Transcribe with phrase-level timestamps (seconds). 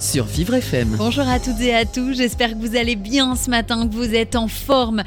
[0.00, 0.94] Sur Vivre FM.
[0.96, 4.14] Bonjour à toutes et à tous, j'espère que vous allez bien ce matin, que vous
[4.14, 5.02] êtes en forme.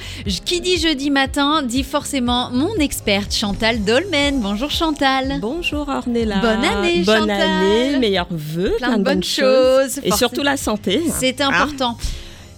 [0.45, 4.39] Qui dit jeudi matin dit forcément mon experte Chantal Dolmen.
[4.41, 5.39] Bonjour Chantal.
[5.39, 6.39] Bonjour Ornella.
[6.39, 7.41] Bonne année, Bonne Chantal.
[7.41, 9.99] année, meilleurs vœux, Plein de bonnes choses.
[10.03, 11.01] Et surtout la santé.
[11.19, 11.97] C'est important.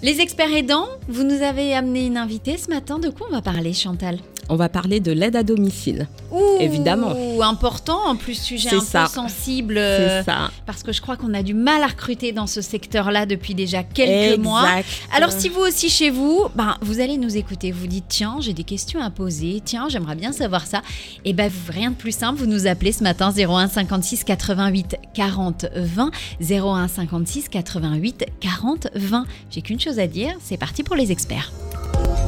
[0.02, 3.00] Les experts aidants, vous nous avez amené une invitée ce matin.
[3.00, 4.18] De quoi on va parler, Chantal?
[4.50, 6.08] On va parler de l'aide à domicile.
[6.32, 7.14] Ouh, Évidemment.
[7.42, 9.04] important, en plus sujet un ça.
[9.04, 9.78] peu sensible.
[9.78, 10.52] euh, C'est ça.
[10.66, 13.84] Parce que je crois qu'on a du mal à recruter dans ce secteur-là depuis déjà
[13.84, 14.64] quelques mois.
[14.80, 14.88] Exact.
[15.16, 18.54] Alors si vous aussi chez vous, ben, vous allez nous écouter, vous dites tiens j'ai
[18.54, 20.82] des questions à poser, tiens j'aimerais bien savoir ça,
[21.26, 24.96] et ben vous- rien de plus simple, vous nous appelez ce matin 01 56 88
[25.14, 29.26] 40 20, 01 56 88 40 20.
[29.52, 31.52] J'ai qu'une chose à dire, c'est parti pour les experts.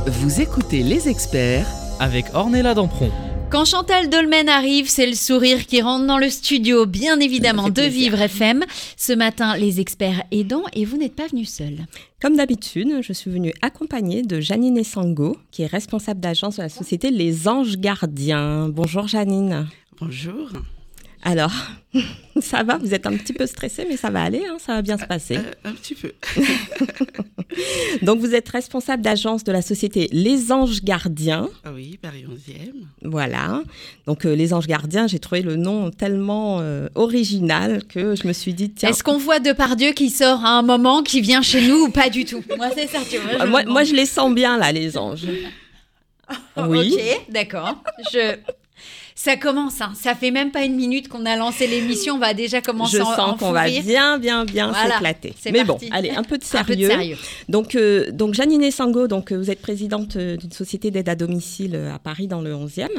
[0.08, 1.66] Vous écoutez les experts
[2.00, 3.10] Avec Ornella Dampron.
[3.50, 7.84] Quand Chantal Dolmen arrive, c'est le sourire qui rentre dans le studio, bien évidemment, de
[7.84, 8.66] Vivre FM.
[8.98, 11.86] Ce matin, les experts aidants, et vous n'êtes pas venu seul.
[12.22, 16.70] Comme d'habitude, je suis venue accompagnée de Janine Essango, qui est responsable d'agence de la
[16.70, 18.68] société Les Anges Gardiens.
[18.68, 19.68] Bonjour Janine.
[20.02, 20.50] Bonjour.
[21.26, 21.52] Alors,
[22.40, 24.82] ça va Vous êtes un petit peu stressée, mais ça va aller, hein, ça va
[24.84, 25.38] bien se passer.
[25.38, 26.12] Euh, un petit peu.
[28.04, 31.50] Donc, vous êtes responsable d'agence de la société Les Anges Gardiens.
[31.64, 32.74] Ah oui, Paris 11e.
[33.02, 33.64] Voilà.
[34.06, 38.34] Donc, euh, Les Anges Gardiens, j'ai trouvé le nom tellement euh, original que je me
[38.34, 41.68] suis dit, tiens, Est-ce qu'on voit Depardieu qui sort à un moment, qui vient chez
[41.68, 42.44] nous ou pas du tout?
[42.56, 43.46] Moi, c'est ça, tu vois.
[43.46, 45.26] Euh, moi, moi, je les sens bien, là, les anges.
[46.58, 46.96] Oui.
[46.96, 47.84] Ok, d'accord.
[48.12, 48.36] Je...
[49.18, 49.94] Ça commence, hein.
[49.96, 53.02] ça fait même pas une minute qu'on a lancé l'émission, on va déjà commencer Je
[53.02, 55.34] à en- sens en qu'on va bien, bien, bien Voilà, s'éclater.
[55.46, 55.88] Mais parti.
[55.90, 57.18] bon, allez, un peu de Un peu de sérieux.
[57.48, 61.16] Donc, euh, donc Janine Sango, donc, euh, vous êtes présidente euh, d'une société d'aide à
[61.16, 62.90] domicile à Paris dans le 11e.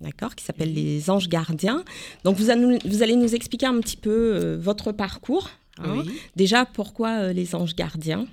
[0.00, 1.84] D'accord, qui s'appelle les Anges Gardiens.
[2.24, 5.50] Donc, vous, allez nous- vous allez nous expliquer un petit peu euh, votre parcours.
[5.78, 5.98] hein.
[6.04, 6.10] Oui.
[6.34, 8.26] Déjà, pourquoi euh, les Anges Gardiens?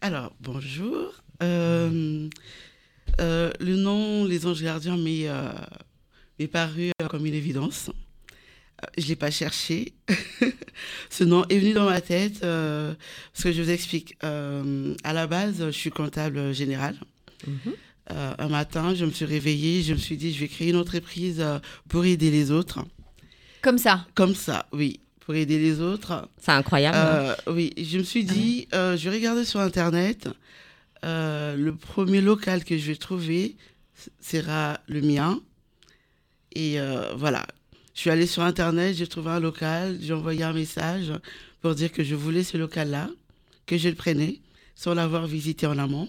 [0.00, 1.12] Alors, bonjour.
[1.42, 2.28] Euh,
[3.20, 5.50] euh, le nom Les Anges Gardiens m'est euh,
[6.38, 7.90] m'est paru euh, comme une évidence.
[8.82, 9.92] Euh, Je ne l'ai pas cherché.
[11.10, 12.94] Ce nom est venu dans ma tête euh,
[13.32, 14.16] parce que je vous explique.
[14.24, 16.96] Euh, à la base, je suis comptable général.
[18.10, 20.76] Euh, un matin, je me suis réveillée, je me suis dit, je vais créer une
[20.76, 21.44] entreprise
[21.88, 22.80] pour aider les autres.
[23.60, 24.06] Comme ça.
[24.14, 26.28] Comme ça, oui, pour aider les autres.
[26.40, 26.96] C'est incroyable.
[26.96, 27.34] hein.
[27.48, 30.28] Oui, je me suis dit, euh, je vais regarder sur Internet.
[31.02, 33.56] le premier local que je vais trouver
[34.20, 35.40] sera le mien.
[36.54, 37.46] Et euh, voilà,
[37.94, 41.12] je suis allée sur Internet, j'ai trouvé un local, j'ai envoyé un message
[41.60, 43.08] pour dire que je voulais ce local-là,
[43.66, 44.40] que je le prenais,
[44.74, 46.08] sans l'avoir visité en amont.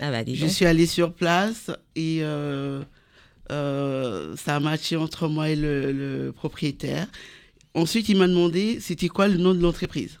[0.00, 2.82] ah bah, Je suis allée sur place et euh,
[3.52, 7.06] euh, ça a matché entre moi et le, le propriétaire.
[7.74, 10.18] Ensuite, il m'a demandé c'était quoi le nom de l'entreprise.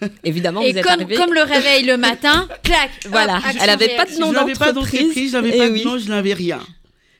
[0.24, 1.14] Évidemment, Et vous êtes comme, arrivé.
[1.16, 4.52] comme le réveil le matin, clac Voilà, hop, elle avait pas de nom je n'avais
[4.52, 5.00] pas d'entreprise.
[5.02, 5.80] d'entreprise, je n'avais Eh pas oui.
[5.80, 6.60] de nom, je n'avais rien.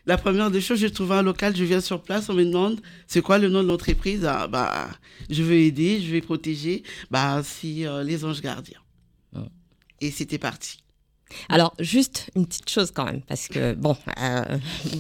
[0.07, 2.81] La première des choses, j'ai trouvé un local, je viens sur place, on me demande
[3.07, 4.25] c'est quoi le nom de l'entreprise?
[4.25, 4.89] Ah, bah,
[5.31, 6.83] je veux aider, je vais protéger.
[7.11, 8.81] Bah, si euh, les anges gardiens.
[9.37, 9.41] Ah.
[10.01, 10.79] Et c'était parti.
[11.49, 14.59] Alors, juste une petite chose quand même, parce que, bon, euh,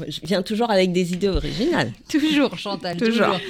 [0.08, 1.92] je viens toujours avec des idées originales.
[2.08, 3.26] Toujours, Chantal, Toujours.
[3.26, 3.40] toujours.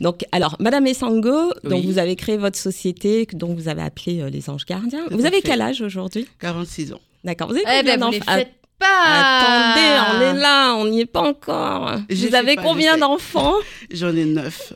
[0.00, 1.86] Donc, alors, Madame Essango, donc Oui.
[1.86, 5.04] vous avez créé votre société, que- dont vous avez appelé euh, les Anges Gardiens.
[5.10, 5.48] Tout vous avez fait.
[5.48, 6.26] quel âge aujourd'hui?
[6.38, 7.00] 46 ans.
[7.24, 7.48] D'accord.
[7.48, 9.04] Vous avez Eh combien ben, vous les d'enfants faites pas.
[9.04, 11.92] Attendez, on est là, on n'y est pas encore.
[12.08, 13.54] Je vous avez pas, combien d'enfants
[13.92, 14.72] J'en ai neuf.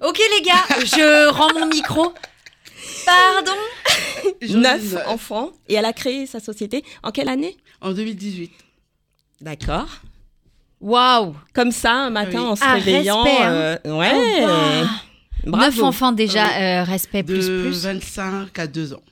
[0.00, 2.12] Ok les gars, je rends mon micro.
[3.06, 3.52] Pardon
[4.48, 5.50] Neuf enfants.
[5.68, 8.50] Et elle a créé sa société en quelle année En 2018.
[9.40, 9.88] D'accord.
[10.80, 12.48] Waouh Comme ça, un matin, Oui.
[12.48, 13.22] en se Ah, réveillant.
[13.22, 13.52] respect, hein.
[13.86, 14.12] euh, ouais.
[14.42, 14.86] Oh.
[15.46, 15.64] Bravo.
[15.66, 16.62] Neuf enfants déjà, Oui.
[16.62, 17.84] euh, respect De plus plus.
[17.84, 19.02] 25 à 2 ans.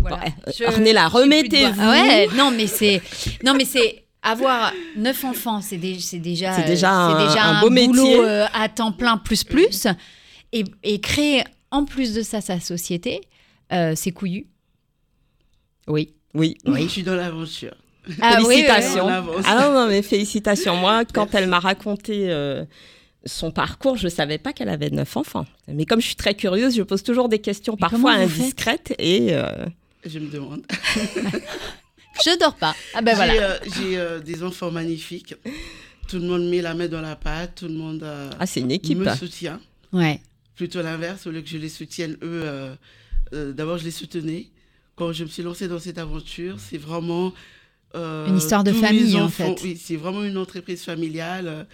[0.00, 0.16] Voilà.
[0.18, 1.80] Ouais, euh, Je- Ornella, remettez-vous.
[1.90, 3.00] ouais, non mais c'est,
[3.44, 7.26] non mais c'est avoir neuf enfants, c'est dé- c'est déjà, C'est déjà euh, un- c'est
[7.28, 8.20] déjà un beau boulot métier.
[8.20, 9.86] euh, à temps plein plus plus,
[10.52, 13.20] et, et créer en plus de ça sa société,
[13.72, 14.46] euh, c'est couillu.
[15.86, 16.56] Oui, oui.
[16.66, 17.74] Je suis dans l'aventure.
[18.20, 18.54] Ah oui, oui, oui.
[18.64, 19.08] félicitations.
[19.08, 19.44] Avance.
[19.46, 20.76] Ah non, non, mais félicitations.
[20.76, 22.64] Moi, quand elle m'a raconté euh,
[23.24, 25.44] son parcours, je ne savais pas qu'elle avait neuf enfants.
[25.68, 29.28] Mais comme je suis très curieuse, je pose toujours des questions Mais parfois indiscrètes et
[29.32, 29.66] euh,
[30.04, 30.62] Je me demande.
[32.24, 32.74] Je dors pas.
[32.94, 33.32] Ah ben J'ai voilà.
[33.42, 35.34] euh, j'ai, euh, des enfants magnifiques.
[36.08, 38.60] Tout le monde met la main dans la pâte, tout le monde euh, ah, c'est
[38.60, 38.98] une équipe.
[38.98, 39.60] me soutient.
[39.92, 40.20] Ouais.
[40.56, 42.74] Plutôt l'inverse, au lieu que je les soutienne, eux, euh,
[43.32, 44.48] euh, d'abord je les soutenais.
[44.96, 47.32] Quand je me suis lancée dans cette aventure, c'est vraiment...
[47.94, 49.58] euh, Une histoire de famille, en fait.
[49.62, 51.46] Oui, c'est vraiment une entreprise familiale.
[51.48, 51.64] Euh,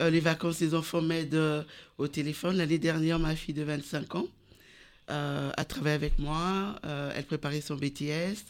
[0.00, 1.62] euh, les vacances, les enfants m'aident euh,
[1.96, 2.56] au téléphone.
[2.56, 4.26] L'année dernière, ma fille de 25 ans
[5.10, 6.76] euh, a travaillé avec moi.
[6.84, 8.44] Euh, elle préparait son BTS.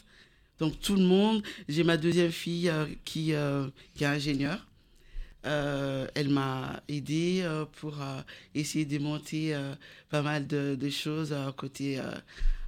[0.59, 1.41] Donc tout le monde.
[1.67, 4.65] J'ai ma deuxième fille euh, qui, euh, qui est ingénieure.
[5.43, 7.95] Elle m'a aidé euh, pour
[8.53, 9.73] essayer de monter euh,
[10.09, 11.99] pas mal de, de choses côté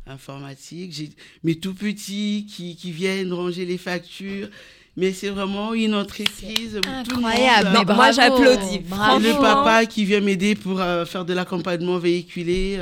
[0.07, 0.93] informatique.
[0.93, 1.09] J'ai
[1.43, 4.49] mes tout petits qui, qui viennent ranger les factures.
[4.97, 6.77] Mais c'est vraiment une entreprise.
[6.77, 7.69] où tout le monde, Incroyable.
[7.73, 8.79] Non, moi, j'applaudis.
[8.79, 12.77] le papa qui vient m'aider pour faire de l'accompagnement véhiculé.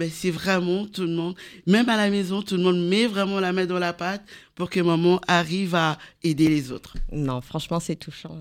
[0.00, 1.34] Ben, c'est vraiment tout le monde.
[1.66, 4.22] Même à la maison, tout le monde met vraiment la main dans la pâte
[4.54, 6.94] pour que maman arrive à aider les autres.
[7.12, 8.36] Non, franchement, c'est touchant.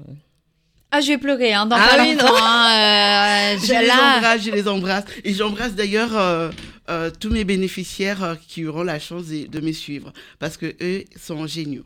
[0.92, 2.34] Ah, je vais pleurer hein, dans Ah pas oui, longtemps.
[2.36, 5.04] hein, euh, Je je- les là, embrasse, je les embrasse.
[5.24, 6.50] Et j'embrasse d'ailleurs euh,
[6.90, 10.12] euh, tous mes bénéficiaires euh, qui auront la chance de, de me suivre.
[10.40, 11.86] Parce que eux sont géniaux.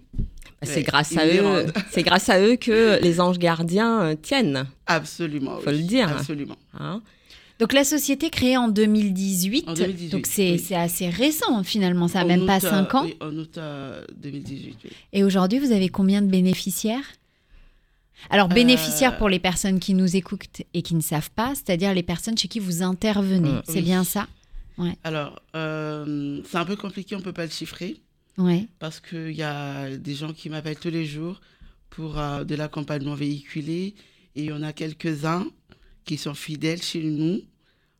[0.62, 1.66] C'est Ouais, grâce à eux.
[1.92, 4.66] C'est grâce à eux que les anges gardiens tiennent.
[4.86, 5.58] Absolument.
[5.60, 5.80] Faut oui.
[5.82, 6.08] le dire.
[6.10, 6.56] Absolument.
[6.80, 7.02] hein.
[7.60, 9.70] Donc la société créée en 2018.
[9.70, 10.74] En 2018, donc c'est oui.
[10.76, 13.04] assez récent finalement, ça n'a même pas août, euh, 5 ans.
[13.06, 14.76] oui, en août euh, 2018.
[14.86, 14.90] oui.
[15.14, 17.06] Et aujourd'hui, vous avez combien de bénéficiaires?
[18.30, 21.94] Alors, Euh, bénéficiaires pour les personnes qui nous écoutent et qui ne savent pas, c'est-à-dire
[21.94, 23.60] les personnes chez qui vous intervenez.
[23.66, 23.82] C'est Oui.
[23.84, 24.28] bien ça?
[25.04, 27.98] Alors, euh, c'est un peu compliqué, on ne peut pas le chiffrer.
[28.40, 28.66] Ouais.
[28.80, 31.40] parce qu'il y a des gens qui m'appellent tous les jours
[31.92, 33.94] pour euh, de l'accompagnement véhiculé
[34.36, 35.46] et il y en a quelques-uns
[36.06, 37.42] qui sont fidèles chez nous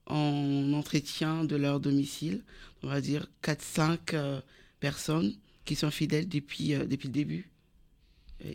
[0.08, 2.42] en entretien de leur domicile.
[2.84, 4.42] On va dire 4-5 euh,
[4.80, 5.34] personnes
[5.66, 7.50] qui sont fidèles depuis, euh, depuis le début.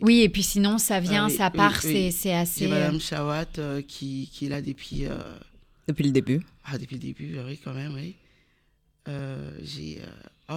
[0.01, 1.91] Oui, et puis sinon, ça vient, Ah oui, ça oui, part, oui.
[1.93, 2.59] c'est- c'est assez.
[2.65, 5.17] C'est Madame Chawat euh, qui, qui est là depuis, euh,
[5.87, 6.41] Depuis le début.
[6.65, 8.15] ah, depuis le début, oui, quand même, oui.
[9.07, 10.05] Euh, j'ai, euh,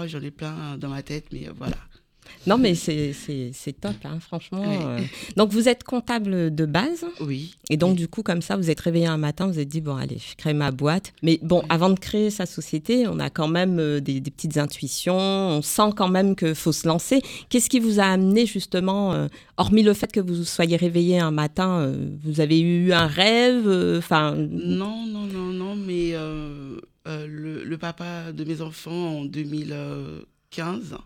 [0.03, 1.79] oh, j'en ai plein dans ma tête, mais voilà.
[2.46, 3.14] Non, mais c'est
[3.80, 4.62] top, hein, franchement.
[4.66, 4.76] Oui.
[4.84, 4.98] euh.
[5.36, 7.04] Donc, vous êtes comptable de base.
[7.20, 7.54] Oui.
[7.70, 9.94] Et donc, du coup, comme ça, vous êtes réveillé un matin, vous êtes dit, bon,
[9.96, 11.12] allez, je crée ma boîte.
[11.22, 14.56] Mais bon, avant de créer sa société, on a quand même euh, des, des petites
[14.56, 15.16] intuitions.
[15.19, 17.22] On sent quand même qu'il faut se lancer.
[17.48, 21.30] Qu'est-ce qui vous a amené, justement, euh, hormis le fait que vous soyez réveillé un
[21.30, 26.12] matin, euh, vous avez eu un rêve Enfin, Non, non, non, non, mais
[27.06, 30.96] le, le papa de mes enfants en 2015,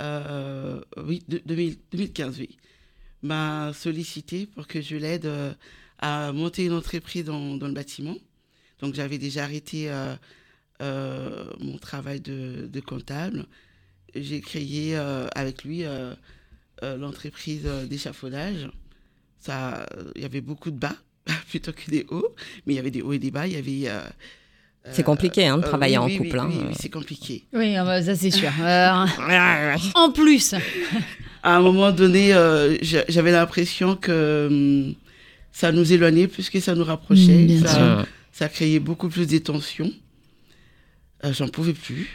[0.00, 2.56] euh, oui, de- 2000 2015, oui,
[3.22, 5.52] m'a sollicité pour que je l'aide euh,
[5.98, 8.16] à monter une entreprise dans, le bâtiment.
[8.80, 9.90] Donc j'avais déjà arrêté
[10.80, 13.46] euh, mon travail de, de comptable.
[14.14, 15.84] J'ai créé avec lui
[16.82, 18.68] l'entreprise d'échafaudage.
[19.46, 20.96] Il y avait beaucoup de bas
[21.48, 22.34] plutôt que des hauts,
[22.66, 23.46] mais il y avait des hauts et des bas.
[23.46, 24.02] Il y avait.
[24.90, 26.36] C'est euh, compliqué hein, de euh, travailler oui, en oui, couple.
[26.36, 26.48] Oui, hein.
[26.50, 27.44] oui, oui, c'est compliqué.
[27.52, 28.50] Oui, ah bah, ça c'est sûr.
[28.60, 30.54] Euh, en plus.
[31.44, 34.94] À un moment donné, euh, j'a- j'avais l'impression que hum,
[35.52, 37.42] ça nous éloignait plus que ça nous rapprochait.
[37.42, 38.06] Mm, bien ça, sûr.
[38.32, 39.92] ça créait beaucoup plus de tensions.
[41.24, 42.08] Euh, J'en pouvais plus.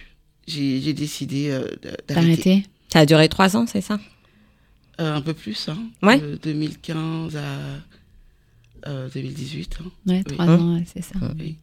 [0.47, 1.67] J'ai décidé euh,
[2.07, 2.65] d'arrêter.
[2.91, 3.99] Ça a duré trois ans, c'est ça?
[5.01, 5.77] Euh, un peu plus, hein.
[6.01, 6.19] Ouais.
[6.19, 9.77] De 2015 à euh, 2018.
[9.81, 9.85] hein.
[10.07, 10.33] Ouais, Oui.
[10.35, 11.15] trois Hein ans, c'est ça.
[11.37, 11.57] Oui.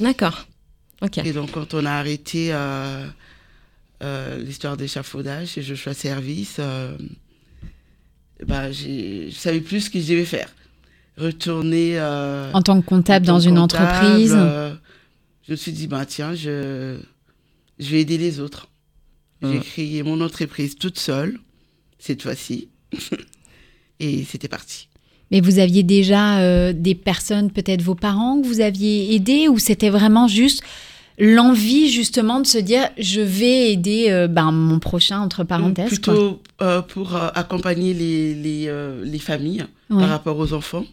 [0.00, 0.46] D'accord.
[1.02, 1.18] Ok.
[1.18, 3.06] Et donc, quand on a arrêté euh,
[4.02, 6.96] euh, l'histoire d'échafaudage et je choisis service, euh,
[8.46, 10.52] bah, j'ai- je savais plus ce que je devais faire.
[11.16, 14.32] Retourner euh, En tant que comptable en dans une entreprise.
[14.36, 14.74] euh,
[15.46, 16.98] je me suis dit, bah, tiens, je,
[17.78, 18.68] je vais aider les autres.
[19.42, 21.38] J'ai créé mon entreprise toute seule,
[21.98, 22.70] cette fois-ci.
[24.00, 24.88] et c'était parti.
[25.34, 29.58] Mais vous aviez déjà euh, des personnes, peut-être vos parents, que vous aviez aidés ou
[29.58, 30.62] c'était vraiment juste
[31.18, 36.14] l'envie justement de se dire je vais aider euh, ben, mon prochain entre parenthèses quoi?
[36.14, 39.98] Plutôt euh, pour euh, accompagner les, les, euh, les familles Ouais.
[40.00, 40.84] par rapport aux enfants.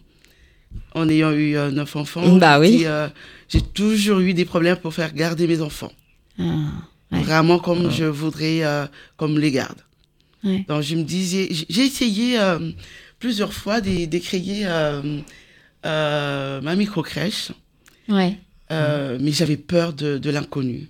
[0.94, 2.82] En ayant eu euh, neuf enfants, Bah oui.
[2.84, 3.08] euh,
[3.48, 5.92] j'ai toujours eu des problèmes pour faire garder mes enfants.
[6.38, 6.42] Ah,
[7.12, 7.22] Ouais.
[7.22, 9.78] Vraiment comme je voudrais euh, comme les garde.
[10.44, 10.64] Ouais.
[10.68, 12.58] Donc je me disais, j'ai essayé euh,
[13.22, 15.20] plusieurs fois de, de créer euh,
[15.86, 17.52] euh, ma micro-crèche,
[18.08, 18.36] ouais.
[18.72, 20.88] euh, mais j'avais peur de, de l'inconnu.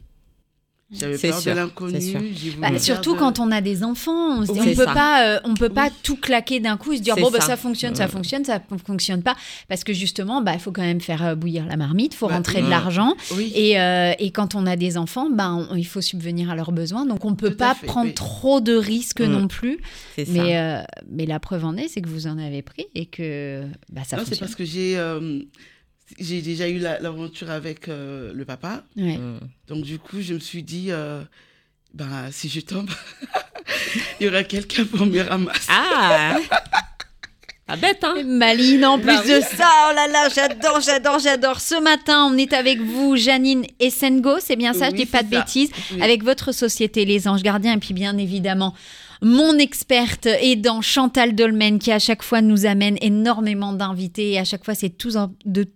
[0.93, 2.55] J'avais C'est peur sûr, de c'est l'inconnu.
[2.59, 4.93] Bah, surtout de- quand on a des enfants, on se dit Oui, on peut ça.
[4.93, 5.93] pas, euh, on peut pas Oui.
[6.03, 7.47] tout claquer d'un coup et se dire bon bah ça.
[7.49, 9.35] ça fonctionne, ça fonctionne, ça ne fonctionne pas,
[9.69, 12.35] parce que justement bah il faut quand même faire euh, bouillir la marmite, faut Bah,
[12.35, 13.51] rentrer de l'argent Oui.
[13.55, 16.73] et, euh, et quand on a des enfants, bah on- il faut subvenir à leurs
[16.73, 19.79] besoins, donc on peut Tout à pas fait, prendre trop de risques non plus,
[20.17, 20.33] C'est ça.
[20.33, 23.63] mais euh, mais la preuve en est c'est que vous en avez pris et que
[23.91, 24.39] bah ça non, c'est fonctionne.
[24.41, 25.39] parce que j'ai euh,
[26.19, 28.85] j'ai déjà eu la- l'aventure avec euh, le papa.
[28.97, 29.17] Ouais.
[29.17, 29.41] Mm.
[29.69, 31.23] Donc du coup, je me suis dit, euh,
[31.95, 32.91] ben, si je tombe,
[34.21, 35.69] il y aura quelqu'un pour me ramasser.
[35.71, 36.37] Ah
[37.67, 41.61] Pas bête, hein Maline, en plus Bah de ça, oh là là, j'adore, j'adore, j'adore.
[41.61, 45.23] Ce matin, on est avec vous, Janine Essengo, c'est bien ça, je Oui, dis pas
[45.23, 45.39] de ça.
[45.41, 46.03] bêtises, Oui.
[46.03, 48.75] avec votre société Les Anges Gardiens, et puis bien évidemment,
[49.23, 54.45] mon experte aidant Chantal Dolmen, qui à chaque fois nous amène énormément d'invités, et à
[54.45, 55.67] chaque fois, c'est tout en- de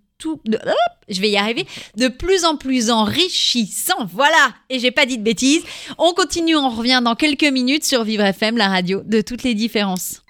[1.09, 4.07] je vais y arriver, de plus en plus enrichissant.
[4.13, 5.63] Voilà, et j'ai pas dit de bêtises.
[5.99, 9.55] On continue, on revient dans quelques minutes sur Vivre FM, la radio de toutes les
[9.55, 10.23] différences.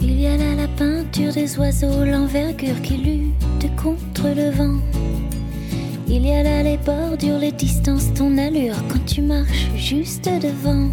[0.00, 5.13] Il y a là la peinture des oiseaux, l'envergure qui lutte contre le vent.
[6.06, 10.88] Il y a là les bordures, les distances, ton allure quand tu marches juste devant.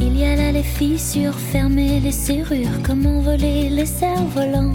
[0.00, 4.72] Il y a là les fissures fermées, les serrures, comment voler les cerfs-volants.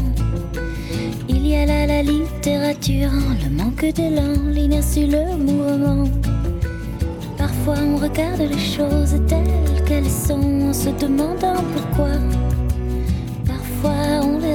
[1.30, 3.12] Il y a là la littérature,
[3.44, 6.10] le manque d'élan, l'inertie, le mouvement.
[7.38, 12.10] Parfois on regarde les choses telles qu'elles sont en se demandant pourquoi.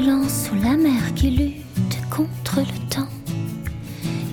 [0.00, 3.08] Silence sous la mer qui lutte contre le temps.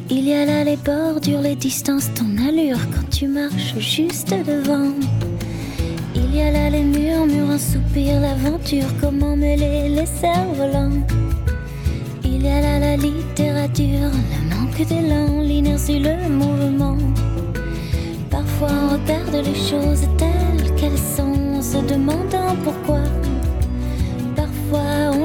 [0.09, 4.93] Il y a là les bordures, les distances, ton allure quand tu marches juste devant.
[6.15, 11.01] Il y a là les murmures, un soupir, l'aventure, comment mêler les cerfs-volants.
[12.23, 16.97] Il y a là la littérature, le manque d'élan, l'inertie, le mouvement.
[18.29, 23.01] Parfois on regarde les choses telles qu'elles sont se demandant pourquoi.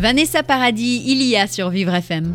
[0.00, 2.34] Vanessa Paradis, il y a sur Vivre FM.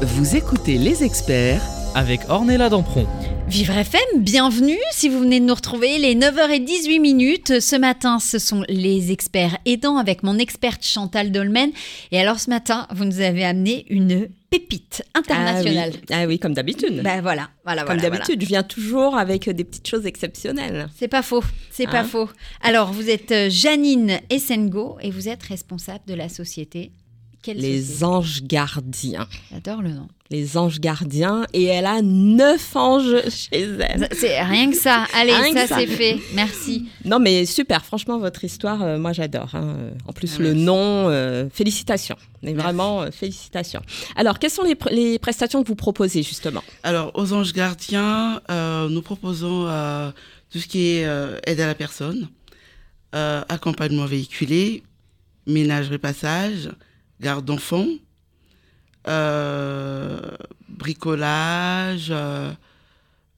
[0.00, 1.60] Vous écoutez les experts
[1.94, 3.06] avec Ornella Dampron.
[3.48, 7.60] Vivre FM, bienvenue si vous venez de nous retrouver, les 9h18 minutes.
[7.60, 11.70] Ce matin, ce sont les experts aidants avec mon experte Chantal Dolmen.
[12.12, 15.92] Et alors ce matin, vous nous avez amené une pépite internationale.
[15.94, 17.02] Ah oui, Ah oui, comme d'habitude.
[17.02, 20.88] Ben voilà, voilà, comme voilà, d'habitude, je viens toujours avec des petites choses exceptionnelles.
[20.96, 22.28] C'est pas faux, c'est pas Hein faux.
[22.62, 26.92] Alors, vous êtes euh, Janine Essengo et vous êtes responsable de la société.
[27.42, 29.28] Quelle Les anges gardiens.
[29.52, 30.08] J'adore le nom.
[30.30, 31.46] Les anges gardiens.
[31.52, 34.08] Et elle a neuf anges chez elle.
[34.12, 35.06] C'est rien que ça.
[35.14, 35.76] Allez, Rien que ça, ça.
[35.78, 36.18] c'est fait.
[36.34, 36.88] Merci.
[37.04, 37.84] Non, mais super.
[37.84, 39.54] Franchement, votre histoire, euh, moi, j'adore.
[39.54, 39.76] hein.
[40.06, 40.64] En plus, Ah, le merci.
[40.64, 42.16] nom, euh, félicitations.
[42.42, 42.64] Mais Merci.
[42.64, 43.82] vraiment, euh, félicitations.
[44.16, 46.62] Alors, quelles sont les, pr- les prestations que vous proposez, justement?
[46.82, 50.10] Alors, aux anges gardiens, euh, nous proposons euh,
[50.50, 52.28] tout ce qui est euh, aide à la personne,
[53.14, 54.82] euh, accompagnement véhiculé,
[55.46, 56.68] ménage repassage,
[57.20, 57.86] garde d'enfants,
[59.06, 60.20] euh,
[60.68, 62.52] bricolage, euh,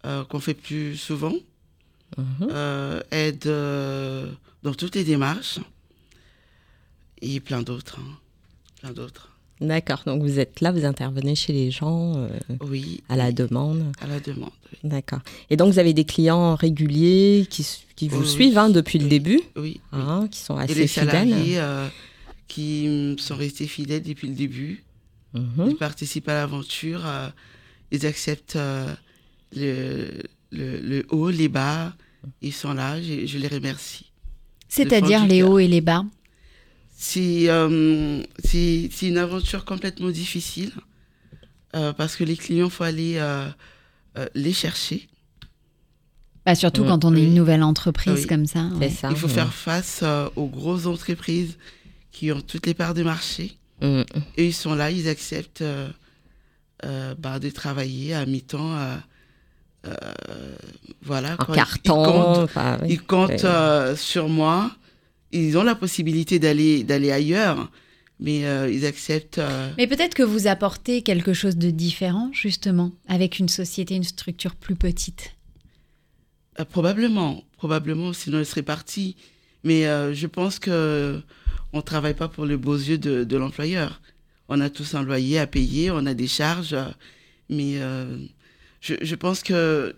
[0.07, 1.35] euh, qu'on fait plus souvent,
[2.19, 2.49] Mhm.
[3.13, 3.47] aide
[4.63, 5.59] dans toutes les démarches,
[7.23, 7.99] et plein d'autres.
[8.01, 8.17] hein.
[8.81, 9.29] Plein d'autres.
[9.61, 10.03] D'accord.
[10.07, 12.29] Donc vous êtes là, vous intervenez chez les gens euh,
[12.63, 13.03] Oui.
[13.11, 13.93] à la demande.
[14.01, 14.51] À la demande.
[14.73, 14.79] oui.
[14.85, 15.21] D'accord.
[15.51, 19.07] Et donc vous avez des clients réguliers qui, qui vous Oui, suivent hein, depuis le
[19.09, 19.81] début, Oui.
[19.93, 21.31] hein, qui sont Et assez fidèles.
[21.59, 21.89] euh,
[22.51, 24.83] qui mm, sont restés fidèles depuis le début,
[25.33, 25.69] Mhm.
[25.71, 27.29] ils participent à l'aventure, euh,
[27.93, 28.93] ils acceptent euh,
[29.55, 30.09] le,
[30.51, 31.95] le, le haut, les bas,
[32.43, 34.07] ils sont là, je, je les remercie.
[34.69, 36.05] C'est-à-dire les hauts et les bas?
[36.97, 40.73] C'est euh, c'est- c'est une aventure complètement difficile
[41.77, 43.49] euh, parce que les clients, il faut aller euh,
[44.19, 45.09] euh, les chercher.
[46.45, 47.27] Bah, surtout Mm, quand on est oui.
[47.29, 48.27] une nouvelle entreprise Oui.
[48.27, 48.69] comme ça.
[48.75, 48.91] C'est ouais.
[48.91, 49.09] ça.
[49.11, 49.33] Il faut ouais.
[49.41, 51.57] faire face euh, aux grosses entreprises
[52.13, 53.57] qui ont toutes les parts de marché.
[53.83, 54.05] Mhm.
[54.37, 55.89] Et ils sont là, ils acceptent euh,
[56.85, 58.77] euh, bah, de travailler à mi-temps.
[58.77, 58.97] euh,
[59.87, 59.95] euh,
[61.03, 61.35] voilà.
[61.39, 61.55] En quoi.
[61.55, 62.03] Carton.
[62.05, 62.89] Ils comptent, enfin, oui.
[62.91, 63.45] ils comptent, Ouais.
[63.45, 64.71] euh, sur moi.
[65.33, 67.71] Ils ont la possibilité d'aller d'aller ailleurs,
[68.19, 69.39] mais euh, ils acceptent.
[69.39, 74.03] euh, Mais peut-être que vous apportez quelque chose de différent, justement, avec une société, une
[74.05, 75.37] structure plus petite.
[76.59, 79.17] euh, probablement, probablement, sinon ils seraient partis.
[79.63, 81.21] Mais euh, je pense que
[81.73, 84.01] on travaille pas pour les beaux yeux de, de l'employeur.
[84.49, 86.85] On a tous un loyer à payer, on a des charges, euh,
[87.49, 88.17] mais euh,
[88.81, 89.95] je, je pense que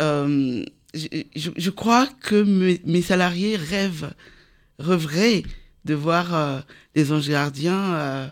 [0.00, 4.12] euh, je, crois que mes, mes salariés rêvent,
[4.78, 5.42] rêveraient
[5.84, 6.60] de voir euh,
[6.94, 8.26] des anges gardiens euh,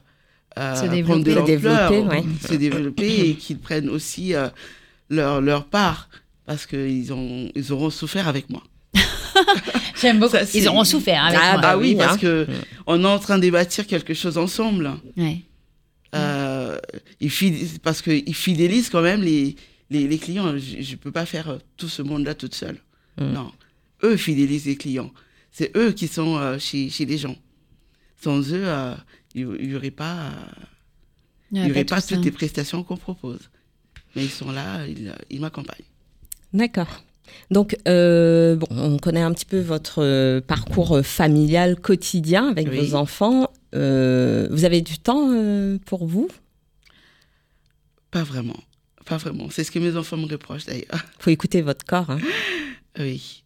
[0.58, 1.02] euh, Se développer.
[1.02, 2.24] prendre de Se l'ampleur, développer, ouais.
[2.48, 4.48] se développer et qu'ils prennent aussi euh,
[5.10, 6.08] leur, leur part
[6.46, 8.62] parce qu'ils ont ils auront souffert avec moi.
[10.00, 10.32] J'aime beaucoup.
[10.36, 11.60] Ça, Ils auront souffert avec Ah, moi.
[11.62, 12.18] bah ah oui, oui, parce hein.
[12.18, 12.46] que
[12.86, 14.90] on est en train de bâtir quelque chose ensemble.
[15.16, 15.38] Ouais.
[16.14, 16.78] Euh,
[17.22, 19.56] fid- parce qu'ils fidélisent quand même les,
[19.90, 20.56] les, les clients.
[20.58, 22.78] Je ne peux pas faire tout ce monde-là toute seule.
[23.18, 23.32] Mm.
[23.32, 23.52] Non.
[24.02, 25.10] Eux fidélisent les clients.
[25.52, 27.36] C'est eux qui sont euh, chez, chez les gens.
[28.22, 28.94] Sans eux, euh,
[29.34, 30.30] il n'y aurait pas, euh,
[31.52, 32.16] il y aurait pas, tout ça.
[32.16, 33.50] toutes les prestations qu'on propose.
[34.14, 35.84] Mais ils sont là, ils, ils m'accompagnent.
[36.52, 37.02] D'accord.
[37.50, 42.68] Donc, euh, bon, on connaît un petit peu votre euh, parcours euh, familial quotidien avec
[42.68, 42.78] Oui.
[42.78, 43.50] vos enfants.
[43.74, 46.28] Euh, vous avez du temps euh, pour vous?
[48.10, 48.56] Pas vraiment.
[49.06, 49.48] Pas vraiment.
[49.50, 51.04] C'est ce que mes enfants me reprochent d'ailleurs.
[51.18, 52.10] faut écouter votre corps.
[52.10, 52.18] hein.
[52.98, 53.42] Oui.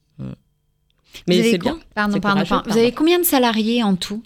[1.29, 1.79] Mais c'est bien.
[1.95, 2.71] Pardon, pardon, pardon.
[2.71, 4.23] Vous avez combien de salariés en tout?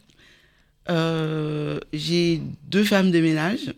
[0.88, 3.72] Euh, j'ai deux femmes de ménage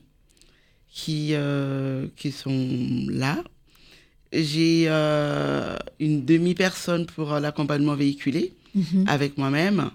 [0.88, 2.68] qui, euh, qui sont
[3.10, 3.42] là.
[4.32, 9.04] J'ai euh, une demi-personne pour euh, l'accompagnement véhiculé Mhm.
[9.06, 9.90] avec moi-même.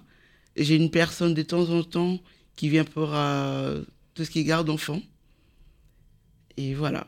[0.56, 2.20] J'ai une personne de temps en temps
[2.54, 3.82] qui vient pour euh,
[4.14, 5.02] tout ce qui est garde d'enfants.
[6.56, 7.06] Et voilà.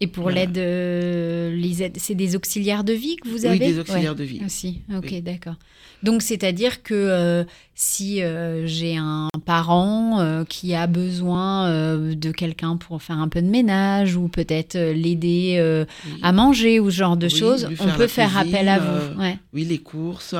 [0.00, 0.42] Et pour Voilà.
[0.42, 4.12] l'aide, euh, les aides, c'est des auxiliaires de vie que vous Oui, avez des auxiliaires
[4.12, 4.40] Ouais, de vie.
[4.44, 5.22] Aussi, ok, Oui.
[5.22, 5.56] d'accord.
[6.04, 13.02] Donc, c'est-à-dire que euh, si euh, j'ai un parent qui a besoin de quelqu'un pour
[13.02, 16.20] faire un peu de ménage ou peut-être l'aider Oui.
[16.22, 19.20] à manger ou ce genre de Oui, choses, on peut faire cuisine, appel à vous.
[19.20, 19.38] Ouais.
[19.52, 20.34] Oui, les courses,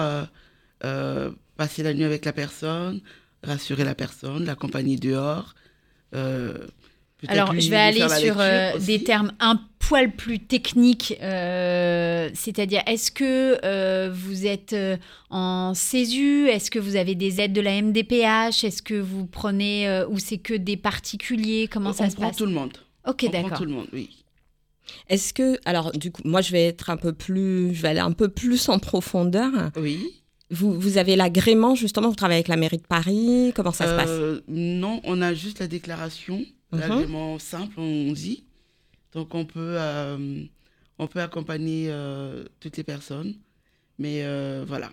[1.57, 3.01] passer la nuit avec la personne,
[3.43, 5.55] rassurer la personne, l'accompagner dehors.
[6.15, 6.55] euh,
[7.27, 11.17] Alors, lui- je vais aller sur euh, des termes un poil plus techniques.
[11.23, 14.97] euh, C'est-à-dire, est-ce que euh, vous êtes euh,
[15.31, 19.89] en CESU Est-ce que vous avez des aides de la MDPH Est-ce que vous prenez
[19.89, 21.69] euh, ou c'est que des particuliers?
[21.71, 22.37] Comment on ça se prend passe?
[22.37, 22.73] tout le monde.
[23.07, 23.59] Ok, on d'accord.
[23.59, 24.11] tout le monde, oui.
[25.09, 28.01] Est-ce que, alors, du coup, moi, je vais être un peu plus, je vais aller
[28.01, 29.51] un peu plus en profondeur.
[29.77, 29.99] Oui.
[30.51, 33.53] Vous, vous avez l'agrément, justement, vous travaillez avec la mairie de Paris.
[33.55, 34.41] Comment ça se passe?
[34.49, 36.81] Non, on a juste la déclaration, Mhm.
[36.81, 38.45] l'agrément simple, on dit.
[39.13, 40.43] Donc on peut, euh,
[40.99, 43.35] on peut accompagner euh, toutes les personnes.
[43.99, 44.91] Mais euh, voilà.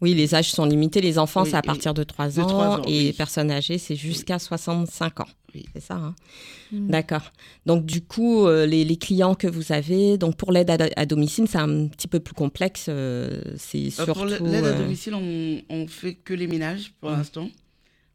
[0.00, 1.00] Oui, les âges sont limités.
[1.00, 2.46] Les enfants, Oui, c'est à partir de 3 de ans.
[2.46, 3.12] trois ans, et oui.
[3.12, 5.26] personnes âgées, c'est jusqu'à 65 ans.
[5.54, 5.64] Oui.
[5.74, 6.14] C'est ça, hein
[6.70, 6.88] Mm.
[6.90, 7.32] D'accord.
[7.64, 11.06] Donc, du coup, euh, les, les clients que vous avez, donc pour l'aide à, à
[11.06, 12.86] domicile, c'est un petit peu plus complexe.
[12.90, 14.12] euh, c'est Euh, surtout.
[14.12, 17.16] pour l'aide à domicile, on, on fait que les ménages pour Mhm.
[17.16, 17.48] l'instant,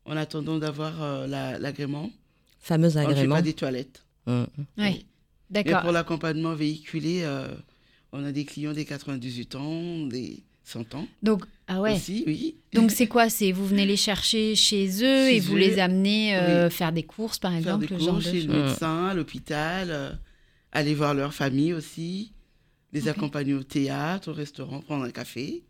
[0.06, 2.12] en attendant d'avoir euh, la- l'agrément.
[2.63, 3.36] Fameux on ne fait agrément.
[3.36, 4.04] pas des toilettes.
[4.26, 4.43] Mm.
[4.43, 4.45] Oui,
[4.78, 5.06] Mais
[5.52, 5.82] d'accord.
[5.82, 7.47] pour l'accompagnement véhiculé, euh,
[8.12, 11.93] on a des clients des 98 ans, des 100 ans Donc, ah ouais.
[11.95, 12.56] aussi, oui.
[12.73, 13.30] Donc, c'est quoi?
[13.30, 15.60] C'est vous venez les chercher chez eux Chez et vous eux.
[15.60, 16.71] les amenez euh, Oui.
[16.71, 19.13] faire des courses, par Faire exemple, des le genre cours de chez le médecin, à
[19.13, 20.12] l'hôpital, euh,
[20.71, 22.32] aller voir leur famille aussi,
[22.93, 25.63] les accompagner au théâtre, au restaurant, prendre un café.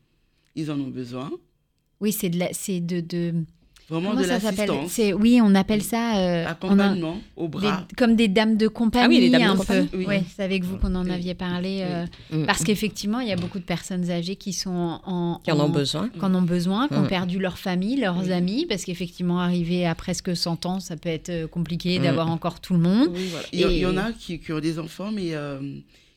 [0.56, 1.32] Ils en ont besoin.
[1.99, 3.34] Oui, c'est de, la- c'est de, de
[3.89, 4.91] Vraiment Comment de ça s'appelle l'assistance.
[4.91, 7.86] C'est oui, on appelle ça euh, a- Accompagnement au des- bras.
[7.98, 9.88] comme des dames de compagnie Ah oui, les dames de un compagnie.
[9.88, 9.98] peu.
[9.98, 10.06] Oui.
[10.06, 12.46] Ouais, c'est avec vous qu'on en aviez parlé euh, Mm.
[12.46, 15.69] parce qu'effectivement, il y a beaucoup de personnes âgées qui sont en Qui en ont
[15.69, 16.08] besoin.
[16.10, 17.08] qui en ont besoin, qui ont Mm.
[17.08, 18.32] perdu leur famille, leurs Oui.
[18.32, 22.04] amis, parce qu'effectivement, arriver à presque 100 ans, ça peut être euh, compliqué Mm.
[22.04, 23.10] d'avoir encore tout le monde.
[23.13, 23.46] Oui, voilà.
[23.52, 25.60] Il, y, il y en Et- a qui, qui ont des enfants, mais euh,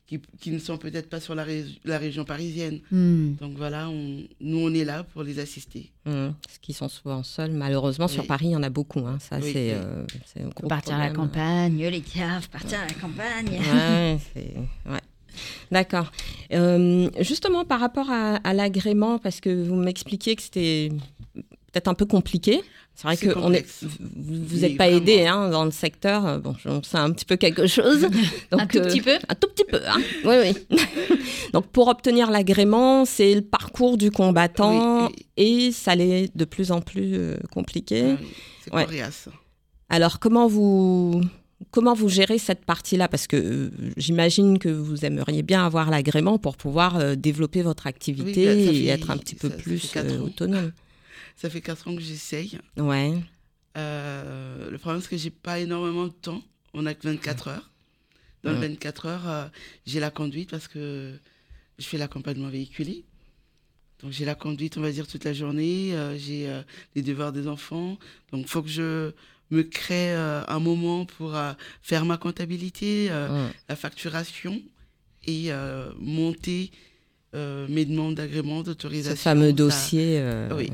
[0.06, 2.78] qui, qui ne sont peut-être pas sur la, ré- la région parisienne.
[2.92, 3.34] Hmm.
[3.40, 5.90] Donc voilà, on- nous, on est là pour les assister.
[6.04, 6.28] Mmh.
[6.44, 7.50] Parce qu'ils sont souvent seuls.
[7.50, 8.26] Malheureusement, sur.
[8.26, 9.00] Paris, il y en a beaucoup.
[9.06, 9.18] hein.
[9.20, 9.74] Ça, Oui, c'est oui.
[9.74, 13.58] euh, c'est un Faut gros partir à la campagne, les caves, partir à la campagne.
[13.58, 14.54] Ouais, c'est-
[14.90, 15.00] ouais.
[15.70, 16.10] D'accord.
[16.52, 20.90] Euh, justement, par rapport à, à l'agrément, parce que vous m'expliquiez que c'était
[21.72, 22.62] peut-être un peu compliqué.
[22.94, 23.85] C'est vrai que on est, complexe.
[24.00, 26.40] vous Oui, n'êtes pas aidé hein, dans le secteur.
[26.40, 28.00] Bon, on sait un petit peu quelque chose.
[28.50, 29.16] Donc, un tout euh, petit peu.
[29.29, 30.00] Un tout petit peu, hein.
[30.24, 30.35] oui,
[30.70, 30.79] oui.
[31.52, 35.66] Donc, pour obtenir l'agrément, c'est le parcours du combattant Oui, oui.
[35.68, 38.14] et ça l'est de plus en plus euh, compliqué.
[38.18, 38.22] Ah
[38.64, 38.85] c'est Ouais.
[38.87, 39.29] coriace.
[39.90, 41.20] Alors, comment vous,
[41.70, 43.09] comment vous gérez cette partie-là?
[43.09, 47.87] Parce que euh, j'imagine que vous aimeriez bien avoir l'agrément pour pouvoir euh, développer votre
[47.87, 50.72] activité Oui, bah, et être un petit peu plus euh, autonome.
[51.37, 52.59] Ça fait 4 ans que j'essaye.
[52.79, 53.14] Ouais.
[53.77, 56.42] Euh, le problème, c'est que j'ai pas énormément de temps.
[56.72, 57.70] On n'a que 24 heures.
[58.42, 58.61] Dans Ouais.
[58.61, 59.46] les 24 heures, euh,
[59.87, 61.14] j'ai la conduite parce que
[61.79, 63.05] je fais l'accompagnement véhiculé.
[64.03, 65.94] Donc j'ai la conduite, on va dire, toute la journée.
[65.94, 66.51] euh, j'ai
[66.94, 67.99] les devoirs des enfants.
[68.33, 69.12] Donc il faut que je
[69.51, 71.35] me crée un moment pour
[71.83, 73.51] faire ma comptabilité, Ouais.
[73.68, 74.61] la facturation
[75.27, 75.51] et
[75.99, 76.70] monter
[77.35, 79.16] mes demandes d'agrément, Ce d'autorisation.
[79.22, 80.25] fameux ça- dossier.
[80.53, 80.70] Oui.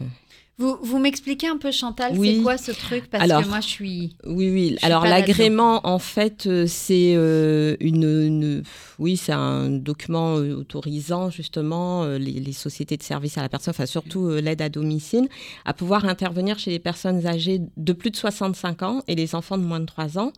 [0.59, 2.37] Vous, vous m'expliquez un peu, Chantal, Oui.
[2.37, 3.09] c'est quoi ce truc?
[3.11, 4.17] Parce Alors, que moi, je suis.
[4.27, 4.77] Oui, oui.
[4.83, 8.63] Alors l'agrément, en fait, euh, c'est euh, une, une-
[8.99, 13.73] oui, c'est un document euh, autorisant justement les, les sociétés de services à la personne,
[13.73, 15.29] enfin surtout euh, l'aide à domicile,
[15.65, 19.57] à pouvoir intervenir chez les personnes âgées de plus de 65 ans et les enfants
[19.59, 20.33] de moins de 3 ans.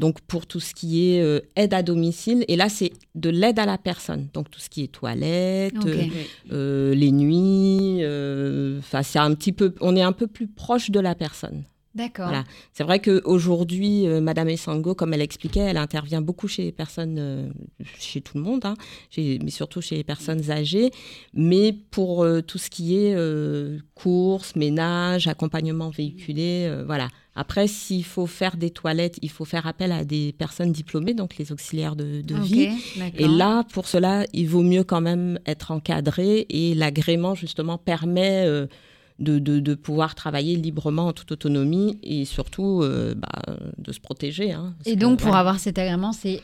[0.00, 3.58] Donc pour tout ce qui est euh, aide à domicile, et là c'est de l'aide
[3.58, 6.06] à la personne, donc tout ce qui est toilette, euh,
[6.52, 10.90] euh, les nuits, euh, enfin c'est un petit peu, on est un peu plus proche
[10.90, 11.64] de la personne.
[11.94, 12.28] D'accord.
[12.28, 12.44] Voilà.
[12.72, 17.16] C'est vrai qu'aujourd'hui, euh, Madame Essango, comme elle expliquait, elle intervient beaucoup chez les personnes,
[17.18, 17.48] euh,
[17.98, 18.74] chez tout le monde, hein,
[19.10, 20.92] chez- mais surtout chez les personnes âgées.
[21.34, 27.08] Mais pour euh, tout ce qui est euh, courses, ménage, accompagnement véhiculé, voilà.
[27.34, 31.38] Après, s'il faut faire des toilettes, il faut faire appel à des personnes diplômées, donc
[31.38, 32.68] les auxiliaires de, vie.
[33.16, 38.46] Et là, pour cela, il vaut mieux quand même être encadré et l'agrément, justement, permet
[39.20, 44.00] de, de- de pouvoir travailler librement en toute autonomie et surtout euh, bah, de se
[44.00, 44.52] protéger.
[44.52, 46.40] hein, Et que, donc, pour avoir cet agrément, c'est.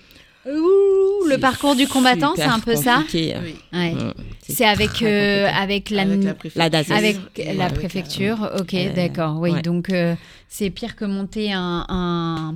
[0.47, 2.99] Ouh, le parcours du combattant, c'est un peu ça?
[2.99, 3.35] compliqué.
[3.43, 3.55] Oui.
[3.73, 3.95] Ouais.
[3.95, 4.13] Mm,
[4.47, 6.03] C'est avec, euh, avec la.
[6.03, 6.63] Avec la préfecture.
[6.63, 6.93] La DASES.
[6.93, 9.39] Avec la avec la- préfecture, ok, Euh, d'accord.
[9.41, 9.63] Oui, ouais.
[9.63, 10.15] donc euh,
[10.49, 12.55] c'est pire que monter un, un,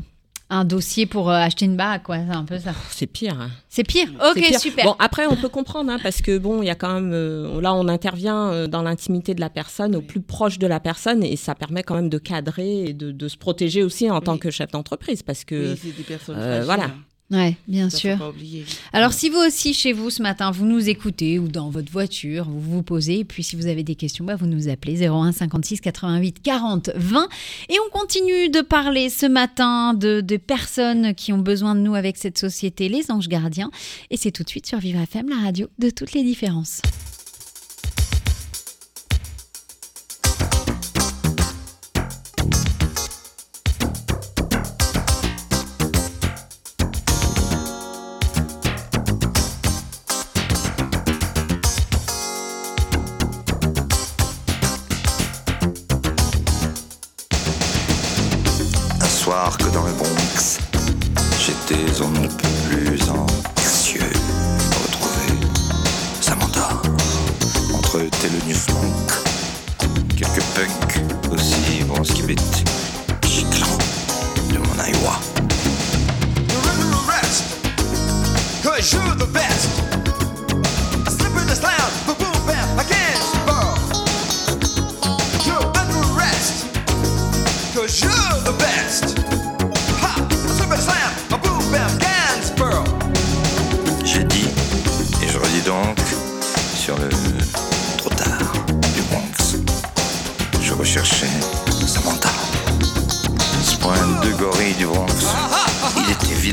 [0.51, 2.17] un dossier pour euh, acheter une baraque, quoi.
[2.19, 2.73] C'est un peu ça.
[2.91, 3.39] C'est pire.
[3.41, 3.51] hein.
[3.69, 4.09] C'est pire.
[4.21, 4.61] C'est Ok, pire.
[4.61, 4.85] super.
[4.85, 7.13] Bon, après, on peut comprendre, hein, parce que bon, il y a quand même.
[7.13, 10.81] euh, là, on intervient euh, dans l'intimité de la personne, au plus proche de la
[10.81, 14.21] personne, et ça permet quand même de cadrer et de, de se protéger aussi en
[14.21, 15.73] tant que chef d'entreprise, parce que.
[15.73, 16.85] Oui, c'est des personnes euh, fragiles, voilà.
[16.85, 16.95] hein.
[17.31, 18.19] Ouais, bien Ça, sûr.
[18.19, 18.33] pas.
[18.93, 22.47] Alors, si vous aussi, chez vous, ce matin, vous nous écoutez ou dans votre voiture,
[22.51, 25.31] vous vous posez, et puis si vous avez des questions, bah, vous nous appelez 01
[25.33, 27.29] 56 88 40 20.
[27.69, 31.95] Et on continue de parler ce matin de, de personnes qui ont besoin de nous
[31.95, 33.71] avec cette société, les anges gardiens.
[34.11, 36.83] Et c'est tout de suite sur Vivre FM, la radio de toutes les différences.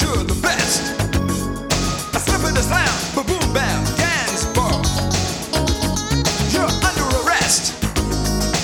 [0.00, 0.82] you're the best.
[2.18, 3.82] Slip a slam, ba boom bam,
[4.54, 4.82] ball.
[6.52, 7.74] You're under arrest.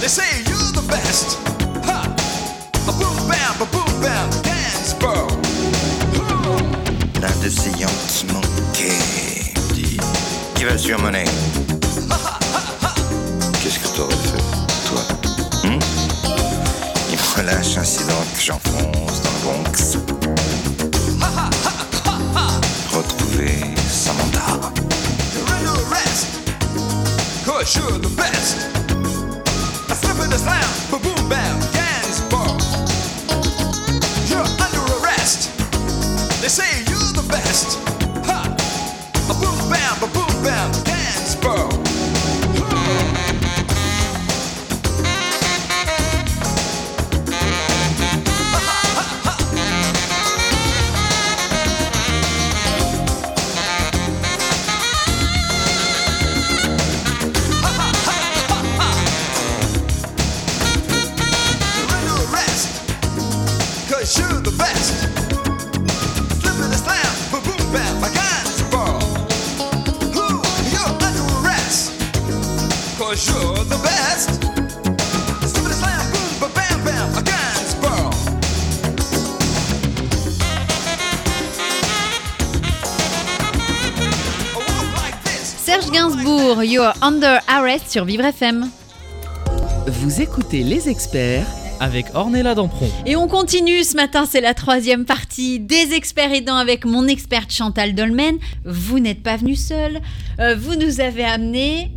[0.00, 1.38] They say you're the best.
[1.88, 2.04] Ha!
[2.86, 5.28] A boom bam, ba boom bam, gangs ball.
[7.20, 9.98] L'un de ces Yankees manquait dit
[10.56, 11.24] Give us your money.
[13.62, 14.44] Qu'est-ce que t'aurais fait,
[14.88, 15.02] toi?
[15.64, 15.78] Hum
[17.10, 20.03] Il me relâche incident que j'enfonce dans le Bronx.
[27.64, 28.83] Cause you're the best.
[73.14, 74.30] Cause you're the best.
[75.46, 77.14] Slam, boom, ba bam bam.
[85.64, 88.68] Serge Gainsbourg, You're Under Arrest sur Vivre FM.
[89.86, 91.46] Vous écoutez les experts
[91.80, 92.88] Avec Ornella Dampron.
[93.06, 97.50] Et on continue ce matin, c'est la troisième partie des experts aidants avec mon experte
[97.52, 98.36] Chantal Dolmen.
[98.64, 100.00] Vous n'êtes pas venu seul,
[100.40, 101.92] Euh, vous nous avez amené,